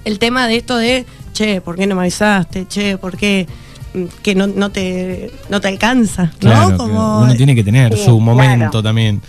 el 0.05 0.19
tema 0.19 0.49
de 0.49 0.57
esto 0.57 0.77
de 0.77 1.05
che, 1.33 1.61
¿por 1.61 1.77
qué 1.77 1.87
no 1.87 1.95
me 1.95 2.03
avisaste? 2.03 2.67
Che, 2.67 2.99
¿por 2.99 3.17
qué 3.17 3.47
mm, 3.95 4.05
que 4.23 4.35
no, 4.35 4.47
no 4.49 4.71
te 4.71 5.31
no 5.49 5.61
te 5.61 5.69
alcanza? 5.69 6.25
¿no? 6.25 6.39
Claro, 6.41 6.77
Como, 6.77 7.21
uno 7.23 7.35
tiene 7.37 7.55
que 7.55 7.63
tener 7.63 7.97
Sí, 7.97 8.05
su 8.07 8.19
momento 8.19 8.71
claro. 8.71 8.83
también. 8.83 9.23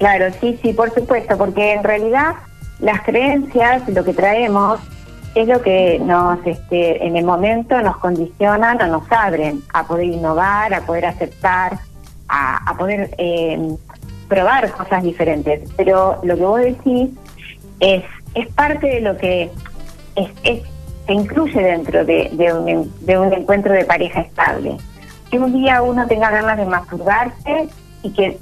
Claro, 0.00 0.26
sí, 0.40 0.58
sí, 0.62 0.72
por 0.72 0.92
supuesto, 0.94 1.36
porque 1.36 1.74
en 1.74 1.84
realidad 1.84 2.32
las 2.80 3.02
creencias, 3.02 3.86
lo 3.88 4.02
que 4.02 4.14
traemos, 4.14 4.80
es 5.34 5.46
lo 5.46 5.60
que 5.60 6.00
nos, 6.02 6.38
este, 6.46 7.06
en 7.06 7.16
el 7.16 7.24
momento 7.24 7.80
nos 7.82 7.98
condicionan 7.98 8.80
o 8.82 8.86
nos 8.86 9.04
abren 9.12 9.62
a 9.74 9.86
poder 9.86 10.06
innovar, 10.06 10.72
a 10.72 10.80
poder 10.80 11.04
aceptar, 11.04 11.78
a, 12.28 12.74
poder 12.78 13.14
eh, 13.18 13.58
probar 14.26 14.70
cosas 14.72 15.02
diferentes. 15.02 15.68
Pero 15.76 16.18
lo 16.24 16.34
que 16.34 16.42
vos 16.44 16.60
decís 16.60 17.10
es, 17.80 18.02
es 18.34 18.48
parte 18.54 18.86
de 18.86 19.00
lo 19.02 19.16
que 19.18 19.50
es, 20.16 20.30
es- 20.44 20.62
se 21.06 21.12
incluye 21.14 21.60
dentro 21.60 22.04
de, 22.06 22.30
de 22.32 22.52
un, 22.54 22.92
de 23.00 23.18
un 23.18 23.32
encuentro 23.34 23.72
de 23.74 23.84
pareja 23.84 24.20
estable. 24.22 24.76
Que 25.30 25.38
un 25.38 25.52
día 25.52 25.82
uno 25.82 26.06
tenga 26.06 26.30
ganas 26.30 26.56
de 26.56 26.64
masturbarse 26.64 27.68
y 28.02 28.10
que 28.12 28.38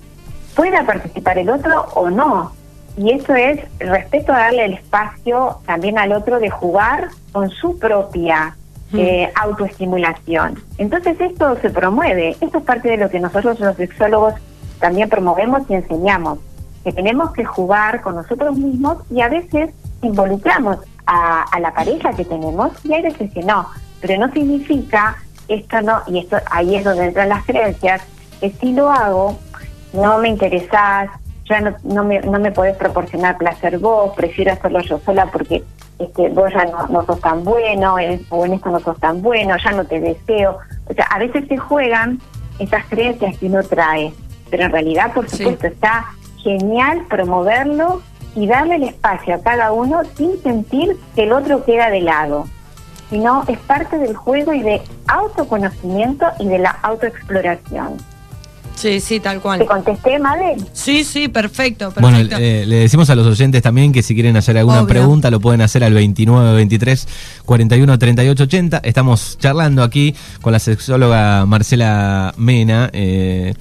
pueda 0.58 0.84
participar 0.84 1.38
el 1.38 1.50
otro 1.50 1.86
o 1.94 2.10
no. 2.10 2.50
Y 2.96 3.12
eso 3.12 3.32
es 3.36 3.60
respeto 3.78 4.32
a 4.32 4.38
darle 4.38 4.64
el 4.64 4.72
espacio 4.74 5.60
también 5.66 5.98
al 5.98 6.10
otro 6.10 6.40
de 6.40 6.50
jugar 6.50 7.10
con 7.32 7.48
su 7.50 7.78
propia 7.78 8.56
Mm. 8.90 8.98
eh, 8.98 9.32
autoestimulación. 9.34 10.58
Entonces 10.78 11.20
esto 11.20 11.56
se 11.60 11.68
promueve. 11.68 12.36
Esto 12.40 12.58
es 12.58 12.64
parte 12.64 12.88
de 12.88 12.96
lo 12.96 13.10
que 13.10 13.20
nosotros 13.20 13.60
los 13.60 13.76
sexólogos 13.76 14.34
también 14.80 15.08
promovemos 15.10 15.62
y 15.68 15.74
enseñamos. 15.74 16.38
Que 16.84 16.92
tenemos 16.92 17.32
que 17.32 17.44
jugar 17.44 18.00
con 18.00 18.14
nosotros 18.14 18.56
mismos 18.56 18.96
y 19.10 19.20
a 19.20 19.28
veces 19.28 19.70
involucramos 20.00 20.78
a, 21.06 21.42
a 21.42 21.60
la 21.60 21.74
pareja 21.74 22.14
que 22.14 22.24
tenemos 22.24 22.72
y 22.82 22.94
hay 22.94 23.02
veces 23.02 23.30
que 23.32 23.42
no. 23.42 23.68
Pero 24.00 24.26
no 24.26 24.32
significa 24.32 25.18
esto 25.48 25.82
no, 25.82 26.00
y 26.06 26.20
esto 26.20 26.38
ahí 26.50 26.76
es 26.76 26.84
donde 26.84 27.06
entran 27.06 27.28
las 27.28 27.44
creencias, 27.44 28.00
que 28.40 28.50
si 28.52 28.72
lo 28.72 28.90
hago, 28.90 29.38
no 29.92 30.18
me 30.18 30.28
interesás, 30.28 31.08
ya 31.48 31.60
no, 31.60 31.74
no, 31.82 32.04
me, 32.04 32.20
no 32.20 32.38
me 32.38 32.50
podés 32.52 32.76
proporcionar 32.76 33.36
placer 33.38 33.78
vos, 33.78 34.12
prefiero 34.14 34.52
hacerlo 34.52 34.80
yo 34.80 34.98
sola 35.00 35.26
porque 35.26 35.62
este, 35.98 36.28
vos 36.28 36.52
ya 36.52 36.64
no, 36.66 36.86
no 36.88 37.04
sos 37.06 37.20
tan 37.20 37.42
bueno, 37.44 37.98
en- 37.98 38.24
o 38.30 38.44
en 38.46 38.52
esto 38.54 38.70
no 38.70 38.80
sos 38.80 38.98
tan 39.00 39.20
bueno, 39.22 39.56
ya 39.62 39.72
no 39.72 39.84
te 39.84 39.98
deseo. 40.00 40.58
O 40.88 40.92
sea, 40.94 41.06
a 41.06 41.18
veces 41.18 41.48
se 41.48 41.56
juegan 41.56 42.20
estas 42.58 42.84
creencias 42.86 43.36
que 43.38 43.46
uno 43.46 43.62
trae, 43.62 44.12
pero 44.50 44.64
en 44.64 44.72
realidad, 44.72 45.12
por 45.14 45.28
Sí. 45.28 45.38
supuesto, 45.38 45.66
está 45.68 46.04
genial 46.42 47.02
promoverlo 47.08 48.02
y 48.36 48.46
darle 48.46 48.76
el 48.76 48.84
espacio 48.84 49.34
a 49.34 49.40
cada 49.40 49.72
uno 49.72 50.02
sin 50.16 50.40
sentir 50.42 50.96
que 51.16 51.24
el 51.24 51.32
otro 51.32 51.64
queda 51.64 51.88
de 51.90 52.00
lado 52.02 52.44
sino 53.10 53.42
es 53.48 53.58
parte 53.60 53.96
del 53.96 54.14
juego 54.14 54.52
y 54.52 54.60
de 54.60 54.82
autoconocimiento 55.06 56.26
y 56.40 56.46
de 56.46 56.58
la 56.58 56.70
autoexploración. 56.82 57.96
Sí, 58.78 59.00
sí, 59.00 59.18
tal 59.18 59.38
¿Te 59.38 59.42
cual. 59.42 59.66
contesté, 59.66 60.20
Mabel? 60.20 60.64
Sí, 60.72 61.02
sí, 61.02 61.26
perfecto, 61.26 61.92
Bueno, 62.00 62.18
eh, 62.18 62.64
le 62.64 62.76
decimos 62.76 63.10
a 63.10 63.16
los 63.16 63.26
oyentes 63.26 63.60
también 63.60 63.92
que 63.92 64.04
si 64.04 64.14
quieren 64.14 64.36
hacer 64.36 64.56
alguna 64.56 64.78
Obvio. 64.82 64.86
pregunta 64.88 65.32
lo 65.32 65.40
pueden 65.40 65.62
hacer 65.62 65.82
al 65.82 65.94
29 65.94 66.54
23 66.54 67.08
41 67.44 67.98
38 67.98 68.42
80. 68.44 68.78
Estamos 68.84 69.36
charlando 69.40 69.82
aquí 69.82 70.14
con 70.42 70.52
la 70.52 70.60
sexóloga 70.60 71.44
Marcela 71.44 72.32
Mena. 72.36 72.88
Eh, 72.92 73.54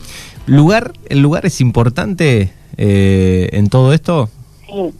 lugar, 0.45 0.93
¿El 1.09 1.21
lugar 1.21 1.47
es 1.47 1.61
importante 1.61 2.51
eh, 2.77 3.49
en 3.53 3.69
todo 3.69 3.93
esto? 3.93 4.29
Sí, 4.67 4.91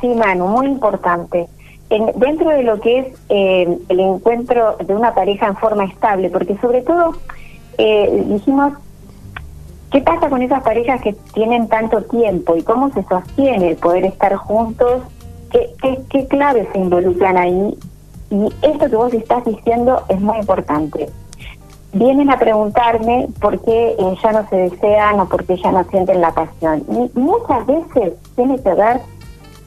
sí, 0.00 0.06
Manu, 0.06 0.46
muy 0.46 0.66
importante. 0.68 1.46
En- 1.90 2.12
dentro 2.16 2.48
de 2.50 2.62
lo 2.62 2.80
que 2.80 2.98
es 3.00 3.06
eh, 3.28 3.66
el 3.88 3.98
encuentro 3.98 4.76
de 4.86 4.94
una 4.94 5.14
pareja 5.16 5.48
en 5.48 5.56
forma 5.56 5.84
estable, 5.84 6.30
porque 6.30 6.56
sobre 6.60 6.82
todo 6.82 7.18
eh, 7.76 8.24
dijimos, 8.28 8.74
¿qué 9.94 10.00
pasa 10.00 10.28
con 10.28 10.42
esas 10.42 10.60
parejas 10.64 11.00
que 11.02 11.12
tienen 11.34 11.68
tanto 11.68 12.02
tiempo 12.02 12.56
y 12.56 12.64
cómo 12.64 12.90
se 12.92 13.04
sostiene 13.04 13.70
el 13.70 13.76
poder 13.76 14.04
estar 14.06 14.34
juntos? 14.34 15.02
¿Qué, 15.52 15.72
qué, 15.80 16.00
qué 16.10 16.26
claves 16.26 16.66
se 16.72 16.80
involucran 16.80 17.38
ahí? 17.38 17.78
Y 18.28 18.48
esto 18.62 18.90
que 18.90 18.96
vos 18.96 19.14
estás 19.14 19.44
diciendo 19.44 20.02
es 20.08 20.20
muy 20.20 20.38
importante. 20.38 21.08
Vienen 21.92 22.28
a 22.28 22.40
preguntarme 22.40 23.28
por 23.40 23.60
qué 23.60 23.94
eh, 23.96 24.18
ya 24.20 24.32
no 24.32 24.48
se 24.48 24.56
desean 24.56 25.20
o 25.20 25.28
por 25.28 25.44
qué 25.44 25.56
ya 25.58 25.70
no 25.70 25.84
sienten 25.84 26.20
la 26.20 26.32
pasión. 26.32 26.82
Y 26.88 27.16
muchas 27.16 27.64
veces 27.64 28.14
tiene 28.34 28.60
que 28.60 28.74
ver 28.74 29.00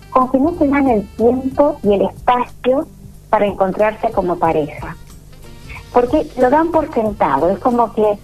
con 0.10 0.30
que 0.30 0.40
no 0.40 0.54
se 0.58 0.68
dan 0.68 0.90
el 0.90 1.08
tiempo 1.16 1.78
y 1.84 1.94
el 1.94 2.02
espacio 2.02 2.86
para 3.30 3.46
encontrarse 3.46 4.12
como 4.12 4.38
pareja. 4.38 4.98
Porque 5.94 6.28
lo 6.38 6.50
dan 6.50 6.70
por 6.72 6.94
sentado, 6.94 7.50
es 7.50 7.60
como 7.60 7.94
que, 7.94 8.20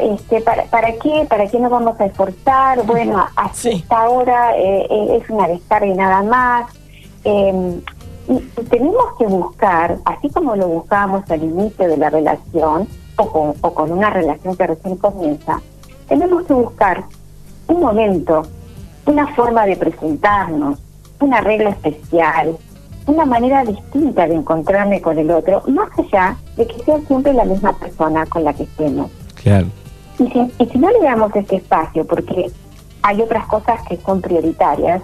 este, 0.00 0.40
¿para, 0.40 0.64
¿para 0.64 0.92
qué? 0.92 1.26
¿Para 1.28 1.46
qué 1.46 1.58
nos 1.58 1.70
vamos 1.70 2.00
a 2.00 2.06
esforzar? 2.06 2.84
Bueno, 2.86 3.24
hasta 3.36 3.54
Sí. 3.54 3.70
esta 3.70 4.08
hora 4.08 4.56
eh, 4.56 4.86
eh, 4.90 5.20
es 5.22 5.30
una 5.30 5.48
descarga 5.48 5.86
y 5.86 5.94
nada 5.94 6.22
más. 6.22 6.66
Eh, 7.24 7.80
y, 8.28 8.32
y 8.34 8.64
tenemos 8.70 9.04
que 9.18 9.26
buscar, 9.26 9.98
así 10.04 10.30
como 10.30 10.56
lo 10.56 10.68
buscábamos 10.68 11.30
al 11.30 11.42
inicio 11.42 11.88
de 11.88 11.96
la 11.96 12.10
relación, 12.10 12.88
o 13.16 13.28
con, 13.30 13.54
o 13.60 13.74
con 13.74 13.92
una 13.92 14.10
relación 14.10 14.56
que 14.56 14.66
recién 14.66 14.96
comienza, 14.96 15.60
tenemos 16.08 16.44
que 16.44 16.54
buscar 16.54 17.04
un 17.68 17.80
momento, 17.80 18.42
una 19.06 19.26
forma 19.34 19.66
de 19.66 19.76
presentarnos, 19.76 20.78
una 21.20 21.40
regla 21.40 21.70
especial, 21.70 22.56
una 23.06 23.24
manera 23.26 23.62
distinta 23.64 24.26
de 24.26 24.34
encontrarme 24.34 25.00
con 25.02 25.18
el 25.18 25.30
otro, 25.30 25.62
más 25.68 25.90
allá 25.98 26.36
de 26.56 26.66
que 26.66 26.82
sea 26.84 26.98
siempre 27.06 27.32
la 27.34 27.44
misma 27.44 27.72
persona 27.74 28.24
con 28.26 28.44
la 28.44 28.52
que 28.54 28.64
estemos. 28.64 29.10
Claro. 29.44 29.66
Y 30.18 30.26
si, 30.28 30.52
y 30.58 30.66
si 30.66 30.78
no 30.78 30.90
le 30.90 31.00
damos 31.00 31.34
este 31.36 31.56
espacio, 31.56 32.04
porque 32.06 32.50
hay 33.02 33.20
otras 33.22 33.46
cosas 33.46 33.80
que 33.88 33.96
son 33.98 34.20
prioritarias, 34.20 35.02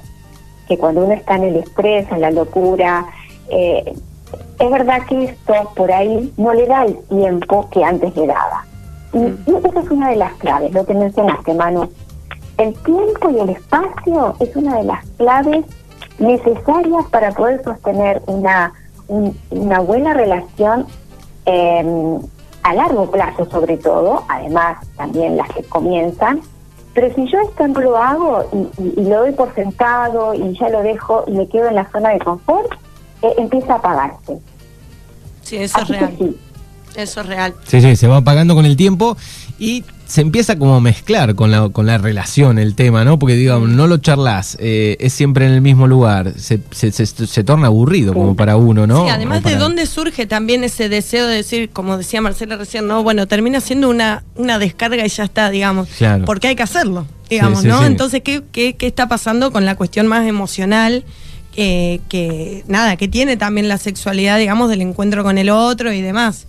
que 0.66 0.76
cuando 0.78 1.04
uno 1.04 1.14
está 1.14 1.36
en 1.36 1.44
el 1.44 1.56
estrés, 1.56 2.10
en 2.10 2.20
la 2.20 2.30
locura, 2.30 3.06
eh, 3.50 3.92
es 4.58 4.70
verdad 4.70 5.02
que 5.08 5.24
esto 5.24 5.54
por 5.76 5.90
ahí 5.92 6.32
no 6.36 6.52
le 6.54 6.66
da 6.66 6.84
el 6.84 6.96
tiempo 7.08 7.68
que 7.70 7.84
antes 7.84 8.16
le 8.16 8.26
daba. 8.26 8.64
Y, 9.12 9.18
y 9.18 9.54
esa 9.56 9.80
es 9.80 9.90
una 9.90 10.10
de 10.10 10.16
las 10.16 10.32
claves, 10.34 10.72
lo 10.72 10.84
que 10.86 10.94
mencionaste, 10.94 11.54
Manu. 11.54 11.88
El 12.58 12.74
tiempo 12.74 13.30
y 13.30 13.38
el 13.40 13.50
espacio 13.50 14.34
es 14.38 14.54
una 14.54 14.76
de 14.76 14.84
las 14.84 15.04
claves 15.16 15.64
necesarias 16.18 17.04
para 17.10 17.32
poder 17.32 17.62
sostener 17.64 18.22
una, 18.26 18.72
un- 19.08 19.36
una 19.50 19.80
buena 19.80 20.14
relación 20.14 20.86
eh, 21.46 22.18
a 22.62 22.74
largo 22.74 23.10
plazo 23.10 23.48
sobre 23.50 23.76
todo, 23.78 24.24
además 24.28 24.78
también 24.96 25.36
las 25.36 25.48
que 25.50 25.62
comienzan, 25.64 26.40
pero 26.94 27.14
si 27.14 27.26
yo 27.30 27.38
esto 27.40 27.66
no 27.68 27.80
lo 27.80 27.96
hago 27.96 28.44
y, 28.52 28.82
y- 28.82 28.94
y 29.00 29.04
lo 29.04 29.20
doy 29.20 29.32
por 29.32 29.54
sentado 29.54 30.34
y 30.34 30.56
ya 30.58 30.68
lo 30.68 30.82
dejo 30.82 31.24
y 31.26 31.32
me 31.32 31.48
quedo 31.48 31.68
en 31.68 31.76
la 31.76 31.88
zona 31.90 32.10
de 32.10 32.18
confort, 32.18 32.70
eh, 33.22 33.34
empieza 33.38 33.74
a 33.74 33.76
apagarse. 33.76 34.38
Sí, 35.42 35.56
eso 35.56 35.78
es 35.78 35.84
Así 35.84 35.92
que 35.92 35.98
real. 35.98 36.14
sí, 36.18 36.40
Eso 36.96 37.20
es 37.20 37.26
real. 37.26 37.54
Sí, 37.66 37.80
sí, 37.80 37.96
se 37.96 38.06
va 38.06 38.18
apagando 38.18 38.54
con 38.54 38.66
el 38.66 38.76
tiempo 38.76 39.16
y 39.58 39.84
se 40.06 40.22
empieza 40.22 40.58
como 40.58 40.74
a 40.74 40.80
mezclar 40.80 41.36
con 41.36 41.52
la, 41.52 41.68
con 41.68 41.86
la 41.86 41.96
relación 41.98 42.58
el 42.58 42.74
tema, 42.74 43.04
¿no? 43.04 43.18
Porque 43.20 43.36
digamos, 43.36 43.68
no 43.68 43.86
lo 43.86 43.98
charlas, 43.98 44.56
eh, 44.60 44.96
es 44.98 45.12
siempre 45.12 45.46
en 45.46 45.52
el 45.52 45.60
mismo 45.60 45.86
lugar, 45.86 46.32
se, 46.36 46.60
se, 46.72 46.90
se- 46.90 47.06
se 47.06 47.44
torna 47.44 47.68
aburrido 47.68 48.12
como 48.12 48.34
para 48.34 48.56
uno, 48.56 48.88
¿no? 48.88 49.04
Sí, 49.04 49.10
además 49.10 49.44
de 49.44 49.54
dónde 49.54 49.86
surge 49.86 50.26
también 50.26 50.64
ese 50.64 50.88
deseo 50.88 51.28
de 51.28 51.36
decir, 51.36 51.70
como 51.70 51.96
decía 51.96 52.20
Marcela 52.20 52.56
recién, 52.56 52.88
no, 52.88 53.04
bueno, 53.04 53.28
termina 53.28 53.60
siendo 53.60 53.88
una, 53.88 54.24
una 54.34 54.58
descarga 54.58 55.06
y 55.06 55.08
ya 55.08 55.22
está, 55.24 55.48
digamos. 55.50 55.88
Claro. 55.96 56.24
Porque 56.24 56.48
hay 56.48 56.56
que 56.56 56.64
hacerlo, 56.64 57.06
digamos, 57.28 57.60
Sí, 57.60 57.66
sí, 57.66 57.68
¿no? 57.68 57.78
sí. 57.80 57.86
Entonces, 57.86 58.22
¿qué, 58.24 58.42
qué, 58.50 58.74
qué 58.74 58.88
está 58.88 59.08
pasando 59.08 59.52
con 59.52 59.64
la 59.64 59.76
cuestión 59.76 60.08
más 60.08 60.26
emocional? 60.26 61.04
eh, 61.56 62.00
que 62.08 62.62
nada, 62.68 62.96
que 62.96 63.08
tiene 63.08 63.36
también 63.36 63.66
la 63.68 63.76
sexualidad, 63.76 64.38
digamos, 64.38 64.70
del 64.70 64.82
encuentro 64.82 65.24
con 65.24 65.36
el 65.36 65.50
otro 65.50 65.92
y 65.92 66.00
demás. 66.00 66.46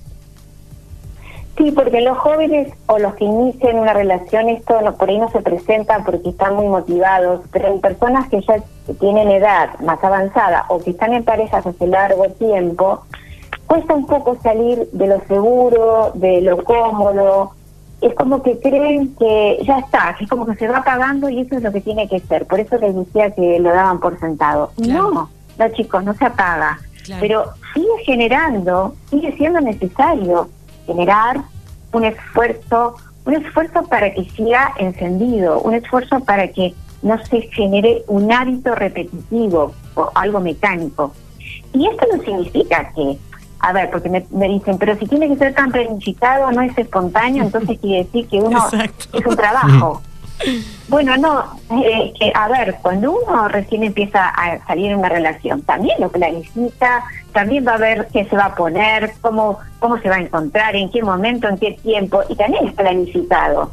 Sí, 1.57 1.71
porque 1.71 2.01
los 2.01 2.17
jóvenes 2.17 2.73
o 2.87 2.97
los 2.97 3.13
que 3.15 3.25
inician 3.25 3.77
una 3.77 3.93
relación, 3.93 4.49
esto 4.49 4.81
no, 4.81 4.95
por 4.95 5.09
ahí 5.09 5.17
no 5.17 5.29
se 5.29 5.41
presenta 5.41 5.99
porque 6.05 6.29
están 6.29 6.55
muy 6.55 6.67
motivados, 6.67 7.41
pero 7.51 7.67
en 7.67 7.81
personas 7.81 8.29
que 8.29 8.41
ya 8.41 8.63
tienen 8.99 9.29
edad 9.29 9.77
más 9.81 10.01
avanzada 10.03 10.65
o 10.69 10.79
que 10.79 10.91
están 10.91 11.13
en 11.13 11.23
parejas 11.23 11.65
hace 11.65 11.87
largo 11.87 12.29
tiempo, 12.29 13.03
cuesta 13.67 13.93
un 13.93 14.07
poco 14.07 14.37
salir 14.41 14.87
de 14.93 15.07
lo 15.07 15.21
seguro, 15.27 16.11
de 16.15 16.41
lo 16.41 16.63
cómodo. 16.63 17.51
Es 17.99 18.15
como 18.15 18.41
que 18.41 18.57
creen 18.59 19.13
que 19.15 19.59
ya 19.63 19.79
está, 19.79 20.15
que 20.17 20.23
es 20.23 20.29
como 20.29 20.45
que 20.45 20.55
se 20.55 20.67
va 20.67 20.77
apagando 20.77 21.29
y 21.29 21.41
eso 21.41 21.57
es 21.57 21.63
lo 21.63 21.71
que 21.71 21.81
tiene 21.81 22.07
que 22.07 22.19
ser. 22.21 22.47
Por 22.47 22.59
eso 22.59 22.77
les 22.77 22.95
decía 22.95 23.31
que 23.31 23.59
lo 23.59 23.71
daban 23.71 23.99
por 23.99 24.19
sentado. 24.19 24.71
Claro. 24.77 25.11
No, 25.11 25.29
no 25.59 25.69
chicos, 25.73 26.03
no 26.03 26.13
se 26.13 26.25
apaga. 26.25 26.79
Claro. 27.03 27.21
Pero 27.21 27.43
sigue 27.73 28.03
generando, 28.05 28.95
sigue 29.09 29.35
siendo 29.37 29.59
necesario 29.59 30.49
generar 30.85 31.41
un 31.91 32.05
esfuerzo, 32.05 32.95
un 33.25 33.35
esfuerzo 33.35 33.83
para 33.83 34.13
que 34.13 34.23
siga 34.31 34.73
encendido, 34.77 35.59
un 35.61 35.73
esfuerzo 35.73 36.19
para 36.21 36.47
que 36.47 36.73
no 37.01 37.17
se 37.25 37.41
genere 37.53 38.03
un 38.07 38.31
hábito 38.31 38.75
repetitivo 38.75 39.73
o 39.95 40.11
algo 40.15 40.39
mecánico. 40.39 41.13
Y 41.73 41.87
esto 41.87 42.05
no 42.15 42.23
significa 42.23 42.91
que 42.93 43.17
a 43.63 43.73
ver, 43.73 43.91
porque 43.91 44.09
me, 44.09 44.47
dicen, 44.47 44.79
pero 44.79 44.97
si 44.97 45.05
tiene 45.05 45.27
que 45.27 45.37
ser 45.37 45.53
tan 45.53 45.71
planificado, 45.71 46.51
no 46.51 46.61
es 46.61 46.75
espontáneo, 46.75 47.43
entonces 47.43 47.77
quiere 47.79 48.05
decir 48.05 48.27
que 48.27 48.37
uno 48.37 48.59
es 49.13 49.25
un 49.25 49.35
trabajo. 49.35 50.01
Bueno, 50.87 51.15
no, 51.17 51.45
eh, 51.83 52.13
que, 52.19 52.31
a 52.35 52.47
ver, 52.49 52.75
cuando 52.81 53.13
uno 53.13 53.47
recién 53.47 53.83
empieza 53.83 54.27
a 54.27 54.63
salir 54.65 54.91
en 54.91 54.99
una 54.99 55.09
relación, 55.09 55.61
también 55.61 55.99
lo 55.99 56.09
planifica, 56.09 57.03
también 57.31 57.65
va 57.65 57.75
a 57.75 57.77
ver 57.77 58.07
qué 58.11 58.25
se 58.25 58.35
va 58.35 58.45
a 58.45 58.55
poner, 58.55 59.13
cómo, 59.21 59.59
cómo 59.79 59.97
se 59.99 60.09
va 60.09 60.15
a 60.15 60.21
encontrar, 60.21 60.75
en 60.75 60.91
qué 60.91 61.01
momento, 61.01 61.47
en 61.47 61.57
qué 61.57 61.79
tiempo, 61.81 62.21
y 62.27 62.35
también 62.35 62.67
es 62.67 62.73
planificado. 62.73 63.71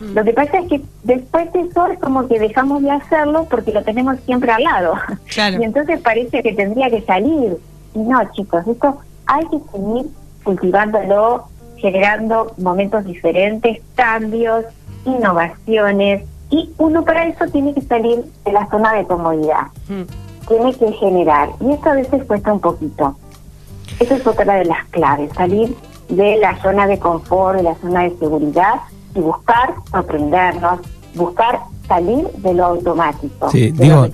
Mm. 0.00 0.14
Lo 0.14 0.24
que 0.24 0.32
pasa 0.32 0.58
es 0.58 0.68
que 0.68 0.80
después 1.04 1.52
de 1.52 1.60
eso 1.60 1.86
es 1.86 1.98
como 1.98 2.26
que 2.28 2.38
dejamos 2.38 2.82
de 2.82 2.90
hacerlo 2.90 3.46
porque 3.50 3.72
lo 3.72 3.82
tenemos 3.82 4.18
siempre 4.26 4.52
al 4.52 4.62
lado. 4.62 4.94
Y 5.58 5.64
entonces 5.64 6.00
parece 6.00 6.42
que 6.42 6.52
tendría 6.52 6.90
que 6.90 7.02
salir. 7.02 7.56
Y 7.94 7.98
no, 7.98 8.20
chicos, 8.32 8.66
esto 8.66 8.98
hay 9.26 9.44
que 9.46 9.58
seguir 9.72 10.06
cultivándolo, 10.44 11.44
generando 11.76 12.52
momentos 12.58 13.04
diferentes, 13.04 13.80
cambios, 13.94 14.64
innovaciones, 15.04 16.22
y 16.50 16.70
uno 16.78 17.04
para 17.04 17.26
eso 17.26 17.46
tiene 17.52 17.74
que 17.74 17.82
salir 17.82 18.24
de 18.44 18.52
la 18.52 18.68
zona 18.70 18.94
de 18.94 19.04
comodidad. 19.04 19.68
Mm. 19.88 20.02
Tiene 20.48 20.74
que 20.74 20.92
generar. 20.92 21.50
Y 21.60 21.70
esto 21.72 21.90
a 21.90 21.94
veces 21.94 22.24
cuesta 22.24 22.52
un 22.52 22.60
poquito. 22.60 23.16
Esa 24.00 24.16
es 24.16 24.26
otra 24.26 24.54
de 24.54 24.64
las 24.64 24.84
claves, 24.86 25.30
salir 25.34 25.76
de 26.08 26.36
la 26.38 26.60
zona 26.60 26.86
de 26.86 26.98
confort, 26.98 27.56
de 27.56 27.62
la 27.62 27.74
zona 27.76 28.02
de 28.02 28.16
seguridad 28.18 28.74
y 29.14 29.20
buscar 29.20 29.74
aprendernos, 29.92 30.80
buscar 31.14 31.60
salir 31.86 32.26
de 32.38 32.54
lo 32.54 32.66
automático. 32.66 33.50
Sí, 33.50 33.70
digo, 33.72 34.06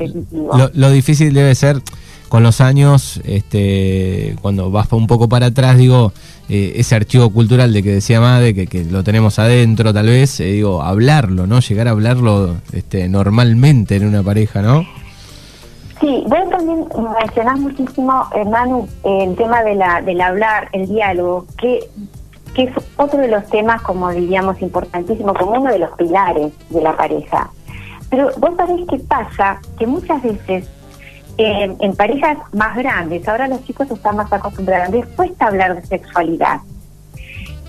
lo, 0.73 0.91
difícil 0.91 1.33
debe 1.33 1.55
ser 1.55 1.81
con 2.29 2.43
los 2.43 2.61
años, 2.61 3.21
este, 3.25 4.37
cuando 4.43 4.71
vas 4.71 4.91
un 4.93 5.07
poco 5.07 5.29
para 5.29 5.47
atrás, 5.47 5.77
digo, 5.77 6.13
eh, 6.49 6.75
ese 6.77 6.95
archivo 6.95 7.31
cultural 7.31 7.73
de 7.73 7.83
que 7.83 7.93
decía 7.95 8.21
Made, 8.21 8.55
que, 8.55 8.67
que 8.67 8.85
lo 8.85 9.05
tenemos 9.05 9.39
adentro 9.39 9.93
tal 9.93 10.07
vez, 10.07 10.41
eh, 10.41 10.45
digo, 10.45 10.83
hablarlo, 10.83 11.47
¿no? 11.47 11.61
Llegar 11.61 11.89
a 11.89 11.93
hablarlo 11.93 12.57
este, 12.73 13.09
normalmente 13.09 13.97
en 13.97 14.07
una 14.07 14.23
pareja, 14.23 14.63
¿no? 14.63 14.85
Sí, 16.01 16.25
vos 16.27 16.51
también 16.51 16.87
mencionás 17.21 17.59
muchísimo, 17.59 18.27
hermano, 18.35 18.87
el 19.05 19.35
tema 19.35 19.63
de 19.63 19.75
la, 19.77 20.03
del 20.03 20.21
hablar, 20.21 20.69
el 20.73 20.89
diálogo, 20.89 21.47
que 21.59 21.81
que 22.57 22.63
es 22.63 22.71
otro 22.97 23.21
de 23.21 23.29
los 23.29 23.45
temas, 23.51 23.83
como 23.83 24.11
diríamos, 24.11 24.63
importantísimo, 24.63 25.35
como 25.35 25.61
uno 25.61 25.71
de 25.71 25.79
los 25.79 25.91
pilares 25.91 26.55
de 26.71 26.81
la 26.81 26.97
pareja. 26.97 27.51
Pero 28.09 28.31
vos 28.39 28.57
sabés 28.57 28.81
qué 28.89 28.99
pasa, 29.01 29.61
que 29.79 29.87
muchas 29.87 30.23
veces 30.23 30.67
en 31.39 31.97
parejas 31.97 32.39
más 32.53 32.77
grandes, 32.77 33.27
ahora 33.29 33.49
los 33.49 33.65
chicos 33.65 33.91
están 33.91 34.17
más 34.17 34.33
acostumbrados, 34.33 34.91
les 34.91 35.07
cuesta 35.07 35.47
hablar 35.47 35.77
de 35.77 35.87
sexualidad. 35.87 36.61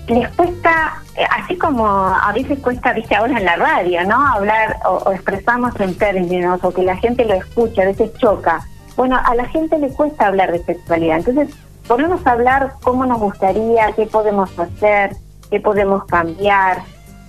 Les 0.06 0.26
cuesta, 0.30 1.02
eh, 1.16 1.24
así 1.38 1.56
como 1.56 1.86
a 1.86 2.32
veces 2.32 2.58
cuesta, 2.60 2.94
viste, 2.94 3.14
ahora 3.14 3.38
en 3.38 3.44
la 3.44 3.56
radio, 3.56 4.04
¿no? 4.04 4.26
Hablar 4.26 4.78
o, 4.86 5.02
o 5.04 5.12
expresarnos 5.12 5.78
en 5.80 5.94
términos 5.96 6.60
o 6.62 6.72
que 6.72 6.82
la 6.82 6.96
gente 6.96 7.26
lo 7.26 7.34
escuche, 7.34 7.82
a 7.82 7.86
veces 7.86 8.10
choca. 8.16 8.66
Bueno, 8.96 9.20
a 9.22 9.34
la 9.34 9.44
gente 9.44 9.78
le 9.78 9.90
cuesta 9.90 10.28
hablar 10.28 10.50
de 10.50 10.64
sexualidad. 10.64 11.18
Entonces, 11.18 11.54
Podemos 11.88 12.24
hablar 12.26 12.74
cómo 12.82 13.06
nos 13.06 13.18
gustaría, 13.18 13.92
qué 13.92 14.04
podemos 14.04 14.50
hacer, 14.58 15.16
qué 15.50 15.58
podemos 15.58 16.04
cambiar, 16.04 16.82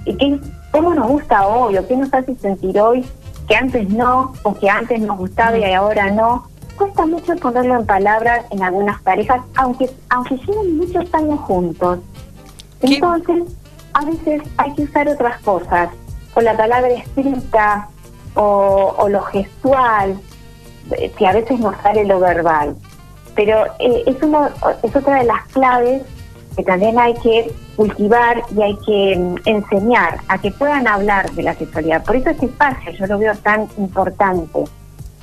y 0.04 0.18
qué, 0.18 0.38
cómo 0.72 0.94
nos 0.94 1.08
gusta 1.08 1.48
hoy 1.48 1.78
o 1.78 1.88
qué 1.88 1.96
nos 1.96 2.14
hace 2.14 2.36
sentir 2.36 2.78
hoy 2.78 3.06
que 3.50 3.56
antes 3.56 3.90
no 3.90 4.34
o 4.44 4.54
que 4.54 4.70
antes 4.70 5.02
nos 5.02 5.18
gustaba 5.18 5.58
y 5.58 5.74
ahora 5.74 6.12
no. 6.12 6.48
Cuesta 6.78 7.06
mucho 7.06 7.36
ponerlo 7.38 7.80
en 7.80 7.86
palabras 7.86 8.46
en 8.52 8.64
algunas 8.64 9.02
parejas, 9.02 9.42
aunque 9.56 9.90
aunque 10.10 10.38
lleven 10.38 10.78
muchos 10.78 11.14
años 11.14 11.40
juntos. 11.42 12.00
Entonces, 12.82 13.44
a 13.94 14.06
veces 14.06 14.44
hay 14.56 14.74
que 14.76 14.84
usar 14.84 15.10
otras 15.10 15.42
cosas, 15.42 15.90
o 16.36 16.42
la 16.42 16.56
palabra 16.56 16.90
escrita, 16.90 17.90
o, 18.36 18.96
o 18.98 19.10
lo 19.10 19.22
gestual, 19.24 20.18
eh, 20.92 21.12
que 21.18 21.28
a 21.28 21.34
veces 21.34 21.60
nos 21.60 21.76
sale 21.82 22.06
lo 22.06 22.20
verbal. 22.20 22.78
Pero 23.36 23.66
eh, 23.80 24.04
es, 24.06 24.16
uno, 24.22 24.48
es 24.84 24.96
otra 24.96 25.16
de 25.16 25.26
las 25.26 25.44
claves 25.48 26.04
que 26.56 26.64
también 26.64 27.00
hay 27.00 27.14
que 27.16 27.52
cultivar 27.76 28.42
y 28.56 28.62
hay 28.62 28.78
que 28.86 29.18
mm, 29.18 29.36
enseñar 29.46 30.20
a 30.28 30.38
que 30.38 30.52
puedan 30.52 30.88
hablar 30.88 31.32
de 31.32 31.44
la 31.44 31.56
sexualidad. 31.56 32.04
Por 32.04 32.16
eso 32.16 32.30
este 32.30 32.48
espacio 32.48 32.92
yo 32.92 33.06
lo 33.08 33.18
veo 33.18 33.36
tan 33.36 33.68
importante, 33.78 34.64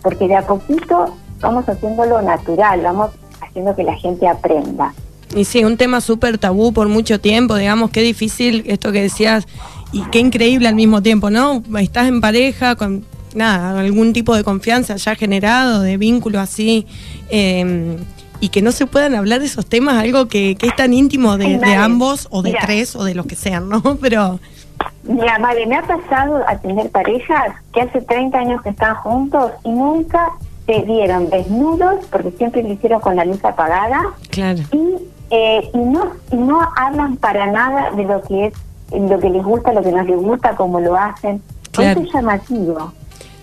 porque 0.03 0.29
de 0.29 0.37
a 0.37 0.47
poquito 0.47 1.15
vamos 1.41 1.69
haciéndolo 1.69 2.23
natural, 2.23 2.81
vamos 2.83 3.11
haciendo 3.41 3.75
que 3.75 3.83
la 3.83 3.97
gente 3.97 4.27
aprenda. 4.27 4.95
Y 5.35 5.45
sí, 5.45 5.65
un 5.65 5.77
tema 5.77 6.01
súper 6.01 6.39
tabú 6.39 6.73
por 6.73 6.89
mucho 6.89 7.21
tiempo, 7.21 7.57
digamos, 7.57 7.91
qué 7.91 8.01
difícil 8.01 8.63
esto 8.67 8.93
que 8.93 9.03
decías 9.03 9.47
y 9.93 10.03
qué 10.11 10.21
increíble 10.21 10.69
al 10.69 10.75
mismo 10.75 11.03
tiempo, 11.03 11.31
¿no? 11.31 11.63
Estás 11.79 12.09
en 12.09 12.21
pareja 12.21 12.77
con 12.77 13.05
nada, 13.35 13.79
algún 13.79 14.13
tipo 14.13 14.35
de 14.35 14.45
confianza 14.45 14.97
ya 14.97 15.15
generado, 15.15 15.83
de 15.83 15.97
vínculo 15.97 16.41
así, 16.41 16.87
em, 17.29 17.97
y 18.41 18.49
que 18.49 18.63
no 18.63 18.73
se 18.73 18.87
puedan 18.87 19.15
hablar 19.15 19.41
de 19.41 19.47
esos 19.47 19.67
temas, 19.67 20.03
algo 20.03 20.29
que, 20.29 20.57
es 20.61 20.77
tan 20.77 20.93
íntimo 20.93 21.37
de, 21.37 21.59
ambos, 21.75 22.29
o 22.31 22.43
de 22.43 22.57
tres, 22.61 22.97
o 22.97 23.05
de 23.05 23.15
los 23.15 23.27
que 23.27 23.37
sean, 23.37 23.69
¿no? 23.69 23.83
Pero... 24.01 24.41
Mira, 25.05 25.39
madre, 25.39 25.67
me 25.67 25.77
ha 25.77 25.83
pasado 25.83 26.45
a 26.47 26.59
tener 26.59 26.91
parejas 26.91 27.55
que 27.73 27.83
hace 27.83 28.01
30 28.01 28.39
años 28.39 28.63
que 28.63 28.71
están 28.71 28.95
juntos 28.97 29.53
y 29.65 29.71
nunca 29.71 30.33
se 30.67 30.83
dieron 30.83 31.31
desnudos, 31.31 32.05
porque 32.11 32.33
siempre 32.33 32.63
lo 32.63 32.73
hicieron 32.73 33.01
con 33.01 33.17
la 33.17 33.25
luz 33.25 33.43
apagada. 33.45 34.03
Claro. 34.31 34.59
Y, 34.73 34.97
eh, 35.31 35.71
y, 35.73 35.79
no, 35.79 36.13
y 36.33 36.37
no 36.37 36.61
hablan 36.77 37.17
para 37.17 37.47
nada 37.47 37.93
de 37.93 38.05
lo 38.05 38.21
que 38.23 38.47
es, 38.47 38.55
lo 38.93 39.19
que 39.19 39.31
les 39.31 39.45
gusta, 39.45 39.73
lo 39.73 39.83
que 39.83 39.93
no 39.93 40.03
les 40.03 40.17
gusta, 40.17 40.57
cómo 40.57 40.81
lo 40.81 40.97
hacen. 40.97 41.41
Claro. 41.71 42.01
Eso 42.01 42.09
es 42.09 42.15
llamativo. 42.15 42.93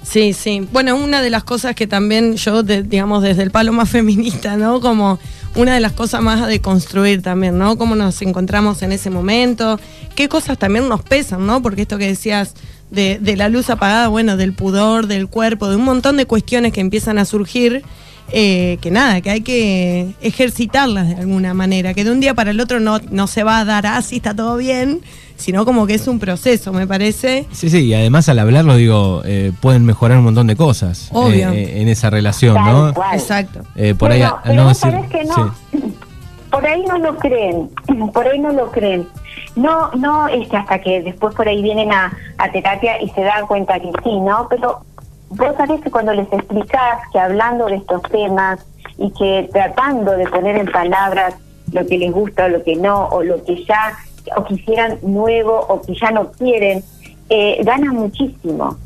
Sí, 0.04 0.34
sí. 0.34 0.68
Bueno, 0.72 0.96
una 0.96 1.22
de 1.22 1.30
las 1.30 1.44
cosas 1.44 1.76
que 1.76 1.88
también 1.88 2.36
yo, 2.36 2.62
digamos, 2.63 3.24
desde 3.24 3.44
el 3.44 3.52
palo 3.52 3.72
más 3.74 3.89
feminista, 3.92 4.58
¿no? 4.58 4.82
Como 4.82 5.20
una 5.56 5.74
de 5.74 5.80
las 5.80 5.94
cosas 5.94 6.22
más 6.22 6.42
a 6.42 6.48
deconstruir 6.48 7.22
también, 7.22 7.58
¿no? 7.58 7.78
Cómo 7.78 7.96
nos 7.96 8.22
encontramos 8.22 8.82
en 8.82 8.92
ese 8.92 9.10
momento, 9.10 9.80
qué 10.16 10.28
cosas 10.28 10.58
también 10.58 10.88
nos 10.89 11.02
pesan, 11.04 11.46
¿no? 11.46 11.62
Porque 11.62 11.84
esto 11.84 11.98
que 11.98 12.08
decías 12.08 12.54
de, 12.92 13.18
de 13.20 13.38
la 13.38 13.50
luz 13.50 13.70
apagada, 13.70 14.08
bueno, 14.08 14.38
del 14.38 14.54
pudor, 14.54 15.08
del 15.08 15.28
cuerpo, 15.28 15.70
de 15.70 15.78
un 15.78 15.86
montón 15.86 16.18
de 16.18 16.26
cuestiones 16.26 16.74
que 16.74 16.82
empiezan 16.82 17.18
a 17.18 17.26
surgir 17.26 17.84
eh, 18.32 18.78
que 18.82 18.89
nada, 18.89 19.22
que 19.22 19.30
hay 19.30 19.42
que 19.42 20.16
ejercitarlas 20.22 21.08
de 21.10 21.16
alguna 21.16 21.54
manera, 21.54 21.94
que 21.94 22.04
de 22.04 22.12
un 22.12 22.20
día 22.20 22.34
para 22.34 22.52
el 22.52 22.60
otro 22.60 22.80
no, 22.80 23.00
no 23.12 23.28
se 23.28 23.44
va 23.44 23.60
a 23.60 23.66
dar 23.66 23.86
así, 23.86 24.16
ah, 24.16 24.18
está 24.18 24.36
todo 24.36 24.58
bien, 24.58 25.02
sino 25.36 25.65
como 25.65 25.86
que 25.88 25.96
es 25.96 26.08
un 26.08 26.19
proceso, 26.19 26.72
me 26.74 26.88
parece. 26.88 27.46
Sí, 27.52 27.69
sí, 27.69 27.86
y 27.86 27.93
además 27.93 28.30
al 28.30 28.39
hablarlo, 28.39 28.76
digo, 28.76 29.22
eh, 29.26 29.52
pueden 29.60 29.86
mejorar 29.86 30.17
un 30.17 30.26
montón 30.26 30.48
de 30.48 30.56
cosas 30.56 31.12
eh, 31.13 31.82
en 31.82 31.88
esa 31.88 32.10
relación, 32.10 32.56
¿no? 32.56 32.89
Exacto. 33.13 33.62
por 33.98 34.12
ahí 34.12 34.24
no 34.46 34.67
decir, 34.67 34.93
que 35.10 35.24
no, 35.26 35.54
por 36.52 36.65
ahí 36.65 36.84
no 36.88 36.98
lo 36.98 37.17
creen, 37.17 37.69
por 38.13 38.28
ahí 38.28 38.39
no 38.39 38.52
lo 38.52 38.72
creen. 38.72 39.08
No, 39.56 39.91
no 39.91 40.28
es 40.28 40.48
que 40.48 40.58
hasta 40.58 40.80
que 40.80 41.02
después 41.02 41.36
por 41.36 41.48
ahí 41.48 41.62
vienen 41.62 41.91
a, 41.91 42.12
a 42.38 42.52
terapia 42.52 43.02
y 43.02 43.10
se 43.10 43.22
dan 43.22 43.46
cuenta 43.46 43.80
que 43.80 43.91
sí, 44.04 44.19
¿no? 44.19 44.48
Pero 44.50 44.82
vos 45.30 45.56
sabés 45.58 45.82
que 45.82 45.91
cuando 45.91 46.13
les 46.13 46.32
explicás 46.32 47.00
que 47.12 47.19
hablando 47.19 47.65
de 47.67 47.76
estos 47.76 48.02
temas 48.04 48.65
y 48.98 49.12
que 49.12 49.50
tratando 49.52 50.12
de 50.12 50.28
poner 50.28 50.58
en 50.58 50.72
palabras 50.72 51.36
lo 51.72 51.86
que 51.88 51.98
les 51.98 52.12
gusta 52.12 52.46
o 52.46 52.50
lo 52.50 52.63
que 52.63 52.76
no, 52.76 53.08
o 53.08 53.24
lo 53.24 53.43
que 53.43 53.63
ya, 53.65 53.98
o 54.36 54.44
quisieran 54.46 55.00
nuevo 55.02 55.60
o 55.68 55.82
que 55.82 55.96
ya 55.96 56.12
no 56.12 56.32
quieren, 56.32 56.84
eh, 57.30 57.62
ganan 57.64 57.96
muchísimo. 57.96 58.78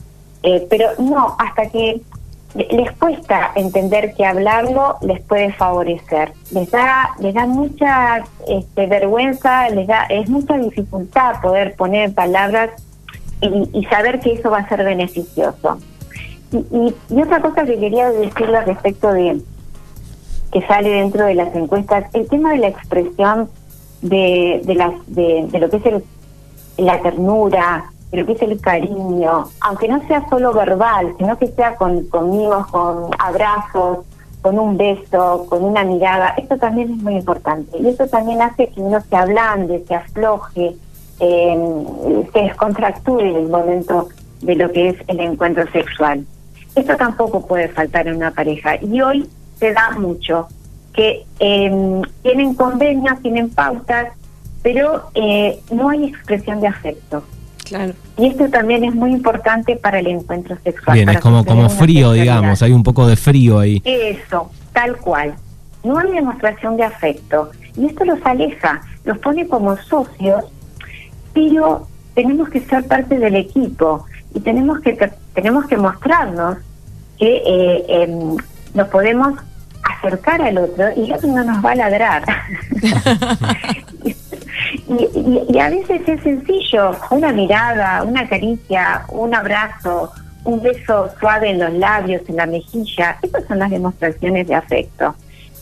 Eh, 0.43 0.65
pero 0.69 0.87
no, 0.99 1.35
hasta 1.39 1.69
que 1.69 2.01
les 2.53 2.91
cuesta 2.93 3.51
entender 3.55 4.13
que 4.13 4.25
hablarlo 4.25 4.97
les 5.01 5.21
puede 5.21 5.53
favorecer. 5.53 6.33
Les 6.51 6.71
da, 6.71 7.15
les 7.19 7.33
da 7.33 7.45
mucha 7.45 8.23
este, 8.47 8.87
vergüenza, 8.87 9.69
les 9.69 9.87
da, 9.87 10.05
es 10.05 10.29
mucha 10.29 10.57
dificultad 10.57 11.41
poder 11.41 11.75
poner 11.75 12.13
palabras 12.13 12.71
y 13.39 13.85
saber 13.85 14.19
que 14.19 14.33
eso 14.33 14.49
va 14.49 14.59
a 14.59 14.69
ser 14.69 14.83
beneficioso. 14.83 15.77
Y, 16.51 17.21
otra 17.21 17.41
cosa 17.41 17.65
que 17.65 17.77
quería 17.77 18.09
decirle 18.09 18.61
respecto 18.61 19.11
de 19.11 19.41
que 20.51 20.61
sale 20.61 20.89
dentro 20.89 21.25
de 21.25 21.35
las 21.35 21.53
encuestas, 21.53 22.05
el 22.13 22.27
tema 22.29 22.51
de 22.51 22.59
la 22.59 22.67
expresión 22.67 23.49
de, 24.01 24.61
de, 24.63 24.75
las, 24.75 24.93
de, 25.07 25.47
lo 25.59 25.69
que 25.69 25.77
es 25.77 25.85
el, 25.85 26.03
la 26.77 27.01
ternura, 27.01 27.85
de 28.11 28.17
lo 28.17 28.25
que 28.25 28.33
es 28.33 28.41
el 28.41 28.59
cariño, 28.61 29.45
aunque 29.61 29.87
no 29.87 30.05
sea 30.07 30.27
solo 30.29 30.53
verbal, 30.53 31.13
sino 31.17 31.37
que 31.37 31.47
sea 31.47 31.75
con, 31.75 32.05
con 32.05 32.29
con 32.71 33.09
abrazos, 33.19 33.99
con 34.41 34.59
un 34.59 34.77
beso, 34.77 35.45
con 35.49 35.63
una 35.63 35.83
mirada, 35.83 36.33
esto 36.37 36.57
también 36.57 36.91
es 36.91 36.97
muy 36.97 37.15
importante. 37.15 37.77
Y 37.79 37.87
eso 37.87 38.07
también 38.07 38.41
hace 38.41 38.67
que 38.67 38.79
uno 38.79 39.01
se 39.01 39.15
ablande, 39.15 39.83
se 39.87 39.95
afloje, 39.95 40.75
eh, 41.19 41.85
se 42.31 42.39
descontracture 42.39 43.29
en 43.29 43.35
el 43.35 43.49
momento 43.49 44.07
de 44.41 44.55
lo 44.55 44.71
que 44.71 44.89
es 44.89 44.95
el 45.07 45.19
encuentro 45.19 45.69
sexual. 45.71 46.25
Esto 46.75 46.95
tampoco 46.95 47.45
puede 47.45 47.69
faltar 47.69 48.07
en 48.07 48.17
una 48.17 48.31
pareja 48.31 48.75
y 48.81 49.01
hoy 49.01 49.27
se 49.59 49.73
da 49.73 49.91
mucho 49.97 50.47
que 50.97 51.25
em, 51.39 52.01
tienen 52.23 52.55
convenios, 52.55 53.21
tienen 53.21 53.51
pautas, 53.51 54.07
pero 54.63 55.11
eh, 55.13 55.59
no 55.71 55.89
hay 55.89 56.05
expresión 56.05 56.59
de 56.59 56.67
afecto. 56.67 57.23
Claro. 57.63 57.93
Y 58.17 58.25
esto 58.25 58.49
también 58.49 58.83
es 58.83 58.95
muy 58.95 59.11
importante 59.11 59.75
para 59.75 59.99
el 59.99 60.07
encuentro 60.07 60.57
sexual. 60.63 60.95
Bien, 60.95 61.09
es 61.09 61.19
como, 61.19 61.45
como 61.45 61.69
frío, 61.69 62.09
sexualidad. 62.09 62.23
digamos, 62.23 62.61
hay 62.63 62.71
un 62.71 62.81
poco 62.81 63.05
de 63.05 63.15
frío 63.15 63.59
ahí. 63.59 63.79
Eso, 63.85 64.49
tal 64.73 64.97
cual. 64.97 65.35
No 65.83 65.99
hay 65.99 66.11
demostración 66.11 66.77
de 66.77 66.83
afecto. 66.83 67.51
Y 67.77 67.85
esto 67.85 68.03
los 68.03 68.19
aleja, 68.25 68.81
los 69.03 69.19
pone 69.19 69.47
como 69.47 69.77
socios, 69.77 70.45
pero 71.31 71.87
tenemos 72.15 72.49
que 72.49 72.61
ser 72.61 72.87
parte 72.87 73.19
del 73.19 73.35
equipo 73.35 74.05
y 74.33 74.39
tenemos 74.39 74.79
que 74.79 75.11
tenemos 75.35 75.67
que 75.67 75.77
mostrarnos 75.77 76.57
que 77.19 77.43
eh, 77.45 77.85
em, 77.87 78.35
nos 78.73 78.87
podemos 78.87 79.39
acercar 79.97 80.41
al 80.41 80.57
otro 80.57 80.85
y 80.95 81.05
el 81.05 81.13
otro 81.13 81.29
no 81.29 81.43
nos 81.43 81.63
va 81.65 81.71
a 81.71 81.75
ladrar. 81.75 82.23
y, 84.87 85.03
y- 85.19 85.45
y 85.49 85.59
a 85.59 85.69
veces 85.69 86.01
es 86.07 86.21
sencillo, 86.23 86.91
una 87.11 87.31
mirada, 87.31 88.03
una 88.03 88.27
caricia, 88.27 89.03
un 89.09 89.33
abrazo, 89.33 90.11
un 90.43 90.61
beso 90.61 91.09
suave 91.19 91.49
en 91.51 91.59
los 91.59 91.73
labios, 91.73 92.21
en 92.27 92.37
la 92.37 92.45
mejilla, 92.45 93.17
esas 93.21 93.43
son 93.47 93.59
las 93.59 93.69
demostraciones 93.69 94.47
de 94.47 94.55
afecto. 94.55 95.15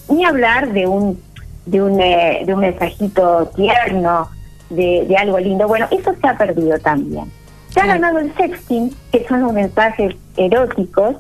Ni 0.10 0.24
hablar 0.26 0.72
de 0.72 0.88
un 0.88 1.20
de 1.66 1.82
un, 1.82 2.00
eh, 2.00 2.44
de 2.46 2.54
un 2.54 2.60
mensajito 2.60 3.52
tierno, 3.56 4.30
de, 4.70 5.04
de 5.08 5.18
algo 5.18 5.40
lindo. 5.40 5.68
Bueno, 5.68 5.88
eso 5.90 6.14
se 6.22 6.28
ha 6.28 6.38
perdido 6.38 6.78
también. 6.78 7.26
Se 7.70 7.80
ha 7.82 7.88
ganado 7.88 8.20
el 8.20 8.32
sexting, 8.36 8.96
que 9.12 9.26
son 9.28 9.42
los 9.42 9.52
mensajes 9.52 10.16
eróticos, 10.38 11.16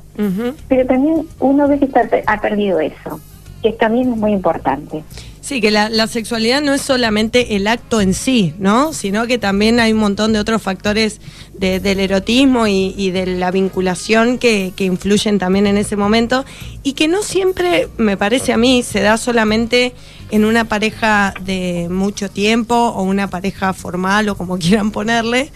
pero 0.67 0.85
también 0.85 1.27
uno 1.39 1.67
ve 1.67 1.79
que 1.79 1.85
está- 1.85 2.07
ha 2.27 2.41
perdido 2.41 2.79
eso, 2.79 3.19
que 3.61 3.71
también 3.73 4.11
es 4.13 4.17
muy 4.17 4.31
importante. 4.31 5.03
Sí, 5.41 5.61
que 5.61 5.69
la, 5.69 5.89
la 5.89 6.07
sexualidad 6.07 6.59
no 6.63 6.73
es 6.73 6.81
solamente 6.81 7.55
el 7.55 7.67
acto 7.67 8.01
en 8.01 8.15
sí, 8.15 8.55
¿no? 8.57 8.93
Sino 8.93 9.27
que 9.27 9.37
también 9.37 9.79
hay 9.79 9.93
un 9.93 9.99
montón 9.99 10.33
de 10.33 10.39
otros 10.39 10.59
factores 10.59 11.21
de- 11.53 11.79
del 11.79 11.99
erotismo 11.99 12.65
y, 12.65 12.95
y 12.97 13.11
de 13.11 13.27
la 13.27 13.51
vinculación 13.51 14.39
que, 14.39 14.73
que 14.75 14.85
influyen 14.85 15.37
también 15.37 15.67
en 15.67 15.77
ese 15.77 15.95
momento 15.97 16.45
y 16.81 16.93
que 16.93 17.07
no 17.07 17.21
siempre, 17.21 17.89
me 17.97 18.17
parece 18.17 18.53
a 18.53 18.57
mí, 18.57 18.81
se 18.81 19.01
da 19.01 19.17
solamente 19.17 19.93
en 20.31 20.45
una 20.45 20.65
pareja 20.65 21.35
de 21.41 21.89
mucho 21.91 22.27
tiempo 22.31 22.73
o 22.75 23.03
una 23.03 23.29
pareja 23.29 23.73
formal 23.73 24.27
o 24.29 24.35
como 24.35 24.57
quieran 24.59 24.89
ponerle, 24.89 25.51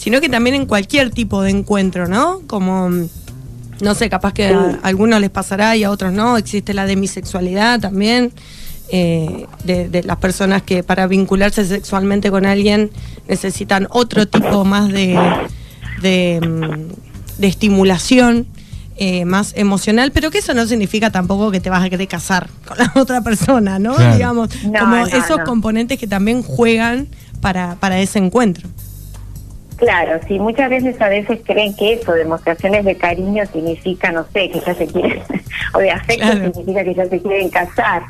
sino 0.00 0.20
que 0.20 0.28
también 0.28 0.56
en 0.56 0.66
cualquier 0.66 1.10
tipo 1.10 1.42
de 1.42 1.50
encuentro, 1.50 2.08
¿no? 2.08 2.40
Como 2.46 2.88
no 3.80 3.94
sé, 3.94 4.10
capaz 4.10 4.32
que 4.34 4.46
a, 4.48 4.58
a 4.82 4.88
algunos 4.88 5.20
les 5.20 5.30
pasará 5.30 5.76
y 5.76 5.84
a 5.84 5.90
otros 5.90 6.12
no. 6.12 6.36
Existe 6.36 6.74
la 6.74 6.84
demisexualidad 6.86 7.80
también, 7.80 8.32
eh, 8.92 9.46
de, 9.64 9.88
de 9.88 10.02
las 10.02 10.16
personas 10.18 10.62
que 10.62 10.82
para 10.82 11.06
vincularse 11.06 11.64
sexualmente 11.64 12.30
con 12.30 12.44
alguien 12.44 12.90
necesitan 13.28 13.86
otro 13.90 14.26
tipo 14.26 14.64
más 14.64 14.88
de, 14.92 15.18
de, 16.02 16.40
mm, 16.46 17.40
de 17.40 17.46
estimulación. 17.46 18.46
eh, 19.02 19.24
más 19.24 19.54
emocional, 19.56 20.10
pero 20.12 20.30
que 20.30 20.38
eso 20.40 20.52
no 20.52 20.66
significa 20.66 21.08
tampoco 21.10 21.50
que 21.50 21.58
te 21.60 21.70
vas 21.70 21.82
a 21.82 21.88
querer 21.88 22.06
casar 22.06 22.50
con 22.68 22.76
la 22.76 22.92
otra 22.96 23.22
persona, 23.22 23.78
¿no? 23.78 23.94
Claro. 23.94 24.12
Digamos, 24.14 24.48
No, 24.64 24.78
como 24.78 24.96
no, 24.96 25.06
esos 25.06 25.38
no. 25.38 25.44
componentes 25.44 25.98
que 25.98 26.06
también 26.06 26.42
juegan 26.42 27.08
para, 27.40 27.76
para 27.76 27.98
ese 27.98 28.18
encuentro. 28.18 28.68
Claro, 29.80 30.20
sí, 30.28 30.38
muchas 30.38 30.68
veces 30.70 31.00
a 31.00 31.08
veces 31.08 31.40
creen 31.44 31.74
que 31.74 31.94
eso, 31.94 32.12
demostraciones 32.12 32.84
de 32.84 32.96
cariño 32.96 33.44
significa, 33.46 34.12
no 34.12 34.24
sé, 34.24 34.50
que 34.50 34.60
ya 34.60 34.74
se 34.74 34.86
quieren, 34.86 35.22
o 35.74 35.78
de 35.78 35.90
afecto 35.90 36.26
Claro. 36.26 36.44
significa 36.52 36.84
que 36.84 36.94
ya 36.94 37.06
se 37.06 37.20
quieren 37.22 37.48
casar. 37.48 38.02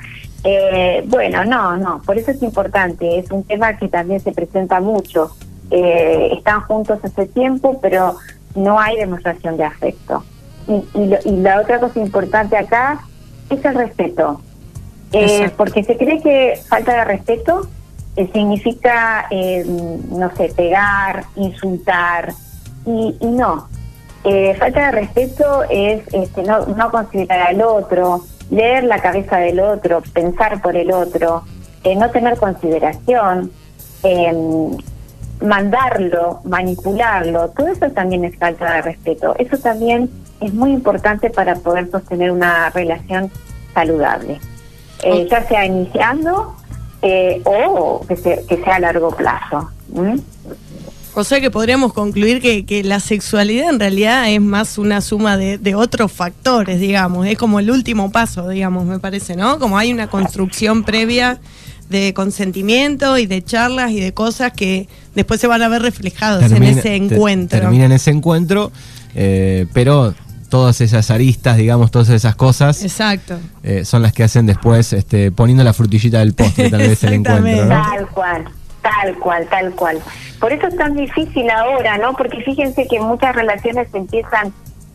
Eh, 0.43 1.05
bueno, 1.07 1.45
no, 1.45 1.77
no, 1.77 2.03
por 2.05 2.19
eso 2.19 2.33
es 2.33 2.43
importante, 2.43 3.19
es 3.21 3.31
un 3.31 3.45
tema 3.45 3.77
que 3.79 3.89
también 3.89 4.19
se 4.21 4.33
presenta 4.33 4.81
mucho. 4.81 5.31
Eh, 5.71 6.31
están 6.37 6.63
juntos 6.63 6.99
hace 7.05 7.27
tiempo, 7.27 7.79
pero 7.81 8.17
no 8.57 8.81
hay 8.81 8.97
demostración 8.97 9.57
de 9.57 9.65
afecto. 9.65 10.25
Y, 10.67 10.99
y, 10.99 11.07
lo- 11.07 11.19
y 11.25 11.37
la 11.41 11.61
otra 11.61 11.79
cosa 11.79 12.01
importante 12.01 12.57
acá 12.57 13.01
es 13.49 13.65
el 13.65 13.75
respeto. 13.77 14.41
Eh, 15.13 15.51
porque 15.57 15.85
se 15.85 15.97
cree 15.97 16.21
que 16.21 16.55
falta 16.69 16.93
de 16.95 17.05
respeto 17.05 17.69
significa, 18.17 19.27
eh, 19.31 19.65
no 19.67 20.35
sé, 20.37 20.53
pegar, 20.55 21.25
insultar, 21.37 22.33
y, 22.87 23.17
y 23.21 23.27
no. 23.27 23.69
Eh, 24.25 24.55
falta 24.59 24.87
de 24.87 24.93
respeto 24.93 25.63
es 25.71 26.03
este, 26.13 26.43
no, 26.43 26.67
no 26.67 26.91
considerar 26.91 27.49
al 27.49 27.63
otro, 27.63 28.23
leer 28.51 28.85
la 28.85 28.99
cabeza 28.99 29.39
del 29.39 29.61
otro, 29.61 30.03
pensar 30.13 30.61
por 30.61 30.77
el 30.77 30.93
otro, 30.93 31.45
eh, 31.85 31.97
no 31.97 32.11
tener 32.11 32.37
consideración, 32.37 33.51
eh, 34.03 34.35
mandarlo, 35.41 36.41
manipularlo, 36.45 37.49
todo 37.51 37.69
eso 37.69 37.91
también 37.91 38.25
es 38.25 38.37
falta 38.37 38.75
de 38.75 38.83
respeto. 38.83 39.35
Eso 39.39 39.57
también 39.57 40.11
es 40.41 40.53
muy 40.53 40.73
importante 40.73 41.31
para 41.31 41.55
poder 41.55 41.91
sostener 41.91 42.31
una 42.31 42.71
relación 42.71 43.31
saludable, 43.73 44.39
Eh, 45.03 45.27
ya 45.31 45.43
sea 45.49 45.65
iniciando 45.65 46.55
eh, 47.03 47.41
o 47.45 48.05
que, 48.07 48.17
se- 48.17 48.45
que 48.49 48.57
sea 48.63 48.77
a 48.77 48.81
largo 48.81 49.11
plazo. 49.17 49.71
¿m? 49.95 50.19
O 51.15 51.25
sea 51.25 51.41
que 51.41 51.51
podríamos 51.51 51.93
concluir 51.93 52.41
que, 52.41 52.65
que 52.65 52.85
la 52.85 53.01
sexualidad 53.01 53.71
en 53.71 53.81
realidad 53.81 54.31
es 54.31 54.41
más 54.41 54.79
una 54.79 55.01
suma 55.01 55.37
de, 55.37 55.59
de 55.59 55.75
otros 55.75 56.13
factores, 56.13 56.79
digamos. 56.79 57.27
Es 57.27 57.37
como 57.37 57.59
el 57.59 57.71
último 57.71 58.13
paso, 58.13 58.49
digamos, 58.49 58.85
me 58.85 59.01
parece, 59.01 59.35
¿no? 59.35 59.59
Como 59.59 59.77
hay 59.77 59.93
una 59.93 60.09
construcción 60.09 60.85
previa 60.85 61.41
de 61.89 62.15
consentimiento 62.15 63.19
y 63.19 63.27
de 63.27 63.43
charlas 63.43 63.91
y 63.91 63.99
de 63.99 64.15
cosas 64.15 64.53
que 64.53 64.89
después 65.17 65.41
se 65.41 65.49
van 65.49 65.63
a 65.63 65.69
ver 65.69 65.83
reflejados 65.83 66.45
en 66.53 66.63
ese 66.63 66.95
encuentro. 66.95 67.59
Termina 67.59 67.87
en 67.87 67.93
ese 67.93 68.13
encuentro, 68.13 68.71
eh, 69.17 69.67
pero 69.73 70.15
todas 70.51 70.83
esas 70.83 71.11
aristas, 71.11 71.57
digamos, 71.57 71.91
todas 71.91 72.11
esas 72.11 72.35
cosas 72.35 72.83
Exacto. 72.83 73.39
eh, 73.63 73.87
son 73.87 74.03
las 74.03 74.13
que 74.13 74.25
hacen 74.25 74.45
después, 74.45 74.93
este, 74.93 75.33
poniendo 75.33 75.65
la 75.65 75.73
frutillita 75.73 76.19
del 76.19 76.35
postre, 76.35 76.69
tal 76.69 76.81
vez 76.81 77.03
el 77.05 77.15
encuentro, 77.15 77.65
¿no? 77.65 77.69
Tal 77.83 78.07
cual, 78.09 78.45
tal 78.83 79.15
cual, 79.19 79.47
tal 79.49 79.71
cual. 79.73 79.99
Por 80.39 80.53
eso 80.53 80.67
es 80.67 80.77
tan 80.77 80.95
difícil 80.97 81.49
ahora, 81.49 81.97
¿no? 81.97 82.13
Porque 82.15 82.43
fíjense 82.43 82.87
que 82.87 83.01
muchas 83.01 83.35
relaciones 83.35 83.89
empiezan 83.95 84.53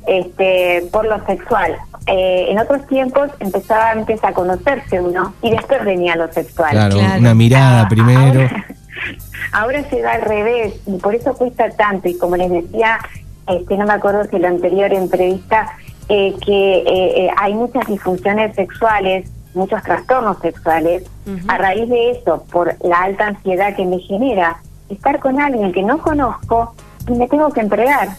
este, 0.08 0.84
por 0.92 1.06
lo 1.08 1.26
sexual. 1.26 1.76
Eh, 2.08 2.48
en 2.50 2.60
otros 2.60 2.86
tiempos 2.88 3.32
empezaba 3.40 3.90
antes 3.92 4.24
a 4.24 4.32
conocerse 4.34 5.02
uno 5.02 5.34
y 5.42 5.50
después 5.50 5.84
venía 5.84 6.16
lo 6.16 6.32
sexual. 6.32 6.70
Claro, 6.72 6.98
Claro. 7.00 7.20
una 7.20 7.34
mirada 7.34 7.82
Ah, 7.82 7.90
primero. 7.90 8.42
Ahora, 8.42 8.66
ahora 9.52 9.90
se 9.90 10.02
da 10.02 10.12
al 10.14 10.22
revés 10.22 10.74
y 10.86 10.98
por 10.98 11.16
eso 11.16 11.34
cuesta 11.34 11.70
tanto. 11.72 12.08
Y 12.08 12.18
como 12.18 12.36
les 12.38 12.52
decía, 12.52 13.00
este, 13.48 13.78
no 13.78 13.86
me 13.86 13.94
acuerdo 13.94 14.24
si 14.30 14.38
la 14.40 14.50
anterior 14.50 14.94
entrevista, 14.94 15.68
eh, 16.10 16.36
que 16.46 16.78
eh, 16.80 16.84
eh, 17.26 17.30
hay 17.38 17.54
muchas 17.54 17.86
disfunciones 17.88 18.56
sexuales, 18.56 19.30
muchos 19.54 19.82
trastornos 19.84 20.38
sexuales, 20.42 21.04
a 21.48 21.58
raíz 21.58 21.90
de 21.90 22.12
eso, 22.12 22.44
por 22.52 22.76
la 22.84 23.04
alta 23.04 23.28
ansiedad 23.28 23.76
que 23.76 23.86
me 23.86 24.00
genera 24.00 24.58
estar 24.90 25.20
con 25.20 25.40
alguien 25.40 25.72
que 25.72 25.82
no 25.82 25.98
conozco 25.98 26.76
y 27.08 27.12
me 27.14 27.28
tengo 27.28 27.52
que 27.52 27.62
entregar. 27.62 28.10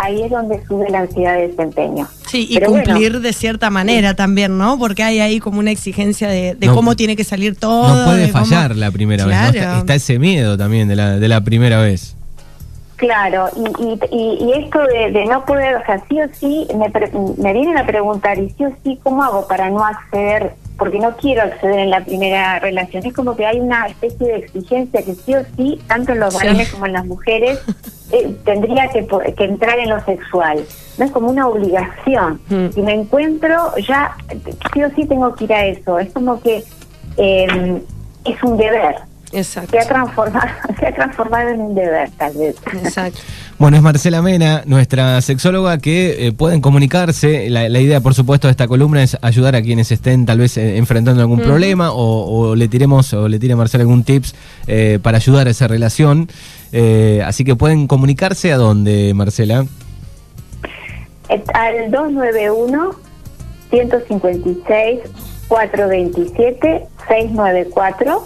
Ahí 0.00 0.22
es 0.22 0.30
donde 0.30 0.64
sube 0.66 0.88
la 0.90 1.00
ansiedad 1.00 1.34
de 1.34 1.48
desempeño. 1.48 2.06
Sí, 2.28 2.46
y 2.48 2.54
Pero 2.54 2.70
bueno. 2.70 2.84
cumplir 2.84 3.20
de 3.20 3.32
cierta 3.32 3.68
manera 3.68 4.14
también, 4.14 4.56
¿no? 4.56 4.78
Porque 4.78 5.02
hay 5.02 5.18
ahí 5.18 5.40
como 5.40 5.58
una 5.58 5.72
exigencia 5.72 6.28
de, 6.28 6.54
de 6.54 6.66
No- 6.68 6.74
cómo 6.76 6.94
tiene 6.94 7.16
que 7.16 7.24
salir 7.24 7.56
todo. 7.56 7.88
No 7.96 8.04
puede 8.04 8.30
cómo- 8.30 8.44
fallar 8.44 8.76
la 8.76 8.92
primera 8.92 9.26
vez, 9.26 9.34
¿no? 9.36 9.42
Claro. 9.50 9.58
Está, 9.58 9.78
está 9.80 9.94
ese 9.96 10.18
miedo 10.20 10.56
también 10.56 10.86
de 10.86 10.94
la, 10.94 11.18
de 11.18 11.26
la 11.28 11.40
primera 11.40 11.80
vez. 11.80 12.14
Claro, 12.98 13.46
y, 13.56 13.84
y, 14.10 14.38
y, 14.44 14.52
esto 14.64 14.80
de, 14.82 15.12
de 15.12 15.24
no 15.26 15.44
poder, 15.44 15.76
o 15.76 15.84
sea, 15.86 16.02
sí 16.08 16.20
o 16.20 16.26
sí, 16.34 16.66
me, 16.76 16.90
pre- 16.90 17.12
me 17.38 17.52
vienen 17.52 17.78
a 17.78 17.86
preguntar, 17.86 18.36
y 18.38 18.50
sí 18.50 18.64
o 18.64 18.72
sí, 18.82 18.98
¿cómo 19.04 19.22
hago 19.22 19.46
para 19.46 19.70
no 19.70 19.84
acceder? 19.84 20.54
Porque 20.76 20.98
no 20.98 21.16
quiero 21.16 21.42
acceder 21.42 21.78
en 21.78 21.90
la 21.90 22.04
primera 22.04 22.58
relación. 22.58 23.06
Es 23.06 23.12
como 23.14 23.36
que 23.36 23.46
hay 23.46 23.60
una 23.60 23.86
especie 23.86 24.26
de 24.26 24.36
exigencia 24.38 25.02
que 25.04 25.14
sí 25.14 25.32
o 25.32 25.44
sí, 25.56 25.80
tanto 25.86 26.10
en 26.12 26.18
los 26.20 26.34
Sí. 26.34 26.44
varones 26.44 26.68
como 26.72 26.86
en 26.86 26.92
las 26.92 27.06
mujeres, 27.06 27.60
eh, 28.12 28.34
tendría 28.44 28.88
que, 28.88 29.06
que 29.06 29.44
entrar 29.44 29.78
en 29.78 29.90
lo 29.90 30.00
sexual. 30.04 30.64
No 30.98 31.04
es 31.04 31.10
como 31.12 31.30
una 31.30 31.46
obligación. 31.46 32.40
Mm. 32.48 32.68
Si 32.74 32.82
me 32.82 32.94
encuentro, 32.94 33.76
ya 33.86 34.16
sí 34.74 34.82
o 34.82 34.90
sí 34.96 35.06
tengo 35.06 35.32
que 35.36 35.44
ir 35.44 35.52
a 35.52 35.66
eso. 35.66 36.00
Es 36.00 36.12
como 36.12 36.40
que 36.42 36.64
eh, 37.16 37.80
es 38.24 38.42
un 38.42 38.56
deber. 38.56 38.96
Exacto. 39.32 39.72
Se 39.72 39.78
ha 39.78 39.86
transformado, 39.86 40.48
se 40.78 40.86
ha 40.86 40.94
transformado 40.94 41.50
en 41.50 41.60
un 41.60 41.74
deber, 41.74 42.10
tal 42.16 42.34
vez. 42.34 42.56
Exacto. 42.82 43.20
Bueno, 43.58 43.76
es 43.76 43.82
Marcela 43.82 44.22
Mena, 44.22 44.62
nuestra 44.66 45.20
sexóloga, 45.20 45.78
que 45.78 46.28
eh, 46.28 46.32
pueden 46.32 46.60
comunicarse. 46.60 47.50
La, 47.50 47.68
la 47.68 47.80
idea, 47.80 48.00
por 48.00 48.14
supuesto, 48.14 48.46
de 48.46 48.52
esta 48.52 48.68
columna 48.68 49.02
es 49.02 49.18
ayudar 49.20 49.56
a 49.56 49.62
quienes 49.62 49.90
estén 49.90 50.26
tal 50.26 50.38
vez 50.38 50.56
eh, 50.56 50.76
enfrentando 50.76 51.22
algún 51.22 51.40
problema 51.40 51.90
o, 51.90 52.50
o 52.50 52.54
le 52.54 52.68
tiremos 52.68 53.12
o 53.14 53.26
le 53.26 53.40
tire 53.40 53.54
a 53.54 53.56
Marcela 53.56 53.82
algún 53.82 54.04
tips 54.04 54.36
eh, 54.68 55.00
para 55.02 55.16
ayudar 55.16 55.48
a 55.48 55.50
esa 55.50 55.66
relación. 55.66 56.28
Eh, 56.70 57.20
así 57.26 57.42
que 57.42 57.56
pueden 57.56 57.88
comunicarse 57.88 58.52
a 58.52 58.58
dónde, 58.58 59.12
Marcela. 59.12 59.66
Al 61.28 61.90
291 61.90 62.90
156 63.70 65.00
427-694 65.48 68.22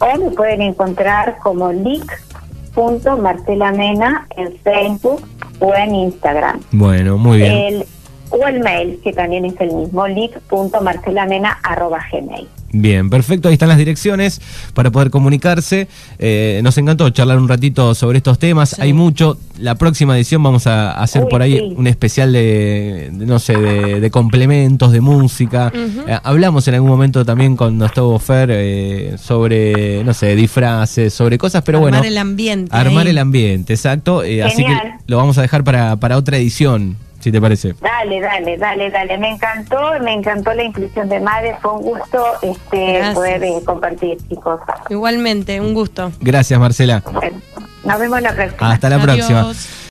o 0.00 0.18
me 0.18 0.30
pueden 0.30 0.62
encontrar 0.62 1.38
como 1.38 1.72
lic.marcelamena 1.72 4.26
en 4.36 4.56
Facebook 4.58 5.22
o 5.60 5.74
en 5.74 5.94
Instagram. 5.94 6.60
Bueno, 6.72 7.18
muy 7.18 7.38
bien. 7.38 7.52
El, 7.52 7.86
o 8.30 8.46
el 8.46 8.60
mail, 8.60 9.00
que 9.02 9.12
también 9.12 9.44
es 9.44 9.54
el 9.60 9.72
mismo, 9.72 10.06
lic.marcelamena.gmail. 10.06 12.46
Bien, 12.70 13.08
perfecto. 13.08 13.48
Ahí 13.48 13.54
están 13.54 13.70
las 13.70 13.78
direcciones 13.78 14.42
para 14.74 14.90
poder 14.90 15.08
comunicarse. 15.10 15.88
Eh, 16.18 16.60
nos 16.62 16.76
encantó 16.76 17.08
charlar 17.08 17.38
un 17.38 17.48
ratito 17.48 17.94
sobre 17.94 18.18
estos 18.18 18.38
temas. 18.38 18.78
Hay 18.78 18.92
mucho. 18.92 19.38
La 19.58 19.76
próxima 19.76 20.14
edición 20.16 20.42
vamos 20.42 20.66
a 20.66 20.92
hacer 20.92 21.24
Uy, 21.24 21.30
por 21.30 21.40
ahí 21.40 21.56
sí. 21.58 21.74
un 21.76 21.86
especial 21.86 22.30
de, 22.32 23.08
de, 23.10 23.26
no 23.26 23.38
sé, 23.38 23.56
de, 23.56 24.00
de 24.00 24.10
complementos, 24.10 24.92
de 24.92 25.00
música. 25.00 25.72
Eh, 25.74 26.18
hablamos 26.22 26.68
en 26.68 26.74
algún 26.74 26.90
momento 26.90 27.24
también 27.24 27.56
cuando 27.56 27.86
estuvo 27.86 28.18
Fer 28.18 28.50
eh, 28.52 29.16
sobre, 29.18 30.04
no 30.04 30.12
sé, 30.12 30.36
disfraces, 30.36 31.14
sobre 31.14 31.38
cosas, 31.38 31.62
pero 31.64 31.78
Armar 31.78 31.92
bueno. 31.92 32.06
el 32.06 32.18
ambiente 32.18 32.76
Armar 32.76 33.08
el 33.08 33.16
ambiente, 33.18 33.72
exacto. 33.72 34.22
Eh, 34.22 34.42
así 34.42 34.58
que 34.58 34.64
Genial. 34.74 34.98
lo 35.06 35.16
vamos 35.16 35.38
a 35.38 35.42
dejar 35.42 35.64
para, 35.64 35.96
para 35.96 36.18
otra 36.18 36.36
edición, 36.36 36.96
si 37.20 37.32
te 37.32 37.40
parece. 37.40 37.74
Dale, 37.80 38.20
dale, 38.20 38.56
dale, 38.56 38.90
dale. 38.90 39.18
Me 39.18 39.30
encantó, 39.30 39.78
me 40.02 40.12
encantó 40.12 40.52
la 40.54 40.62
inclusión 40.64 41.08
de 41.08 41.20
madres. 41.20 41.56
Fue 41.60 41.72
un 41.72 41.82
gusto 41.82 42.24
este, 42.42 42.92
Gracias. 42.94 43.14
poder 43.14 43.44
eh, 43.44 43.54
compartir, 43.64 44.18
chicos. 44.28 44.60
Igualmente, 44.88 45.60
un 45.60 45.74
gusto. 45.74 46.12
Gracias, 46.20 46.58
Marcela. 46.58 47.02
Bueno, 47.12 47.40
nos 47.84 47.98
vemos 47.98 48.20
la 48.22 48.32
próxima. 48.34 48.72
Hasta 48.72 48.88
la 48.88 48.96
Adiós. 48.96 49.16
próxima. 49.16 49.52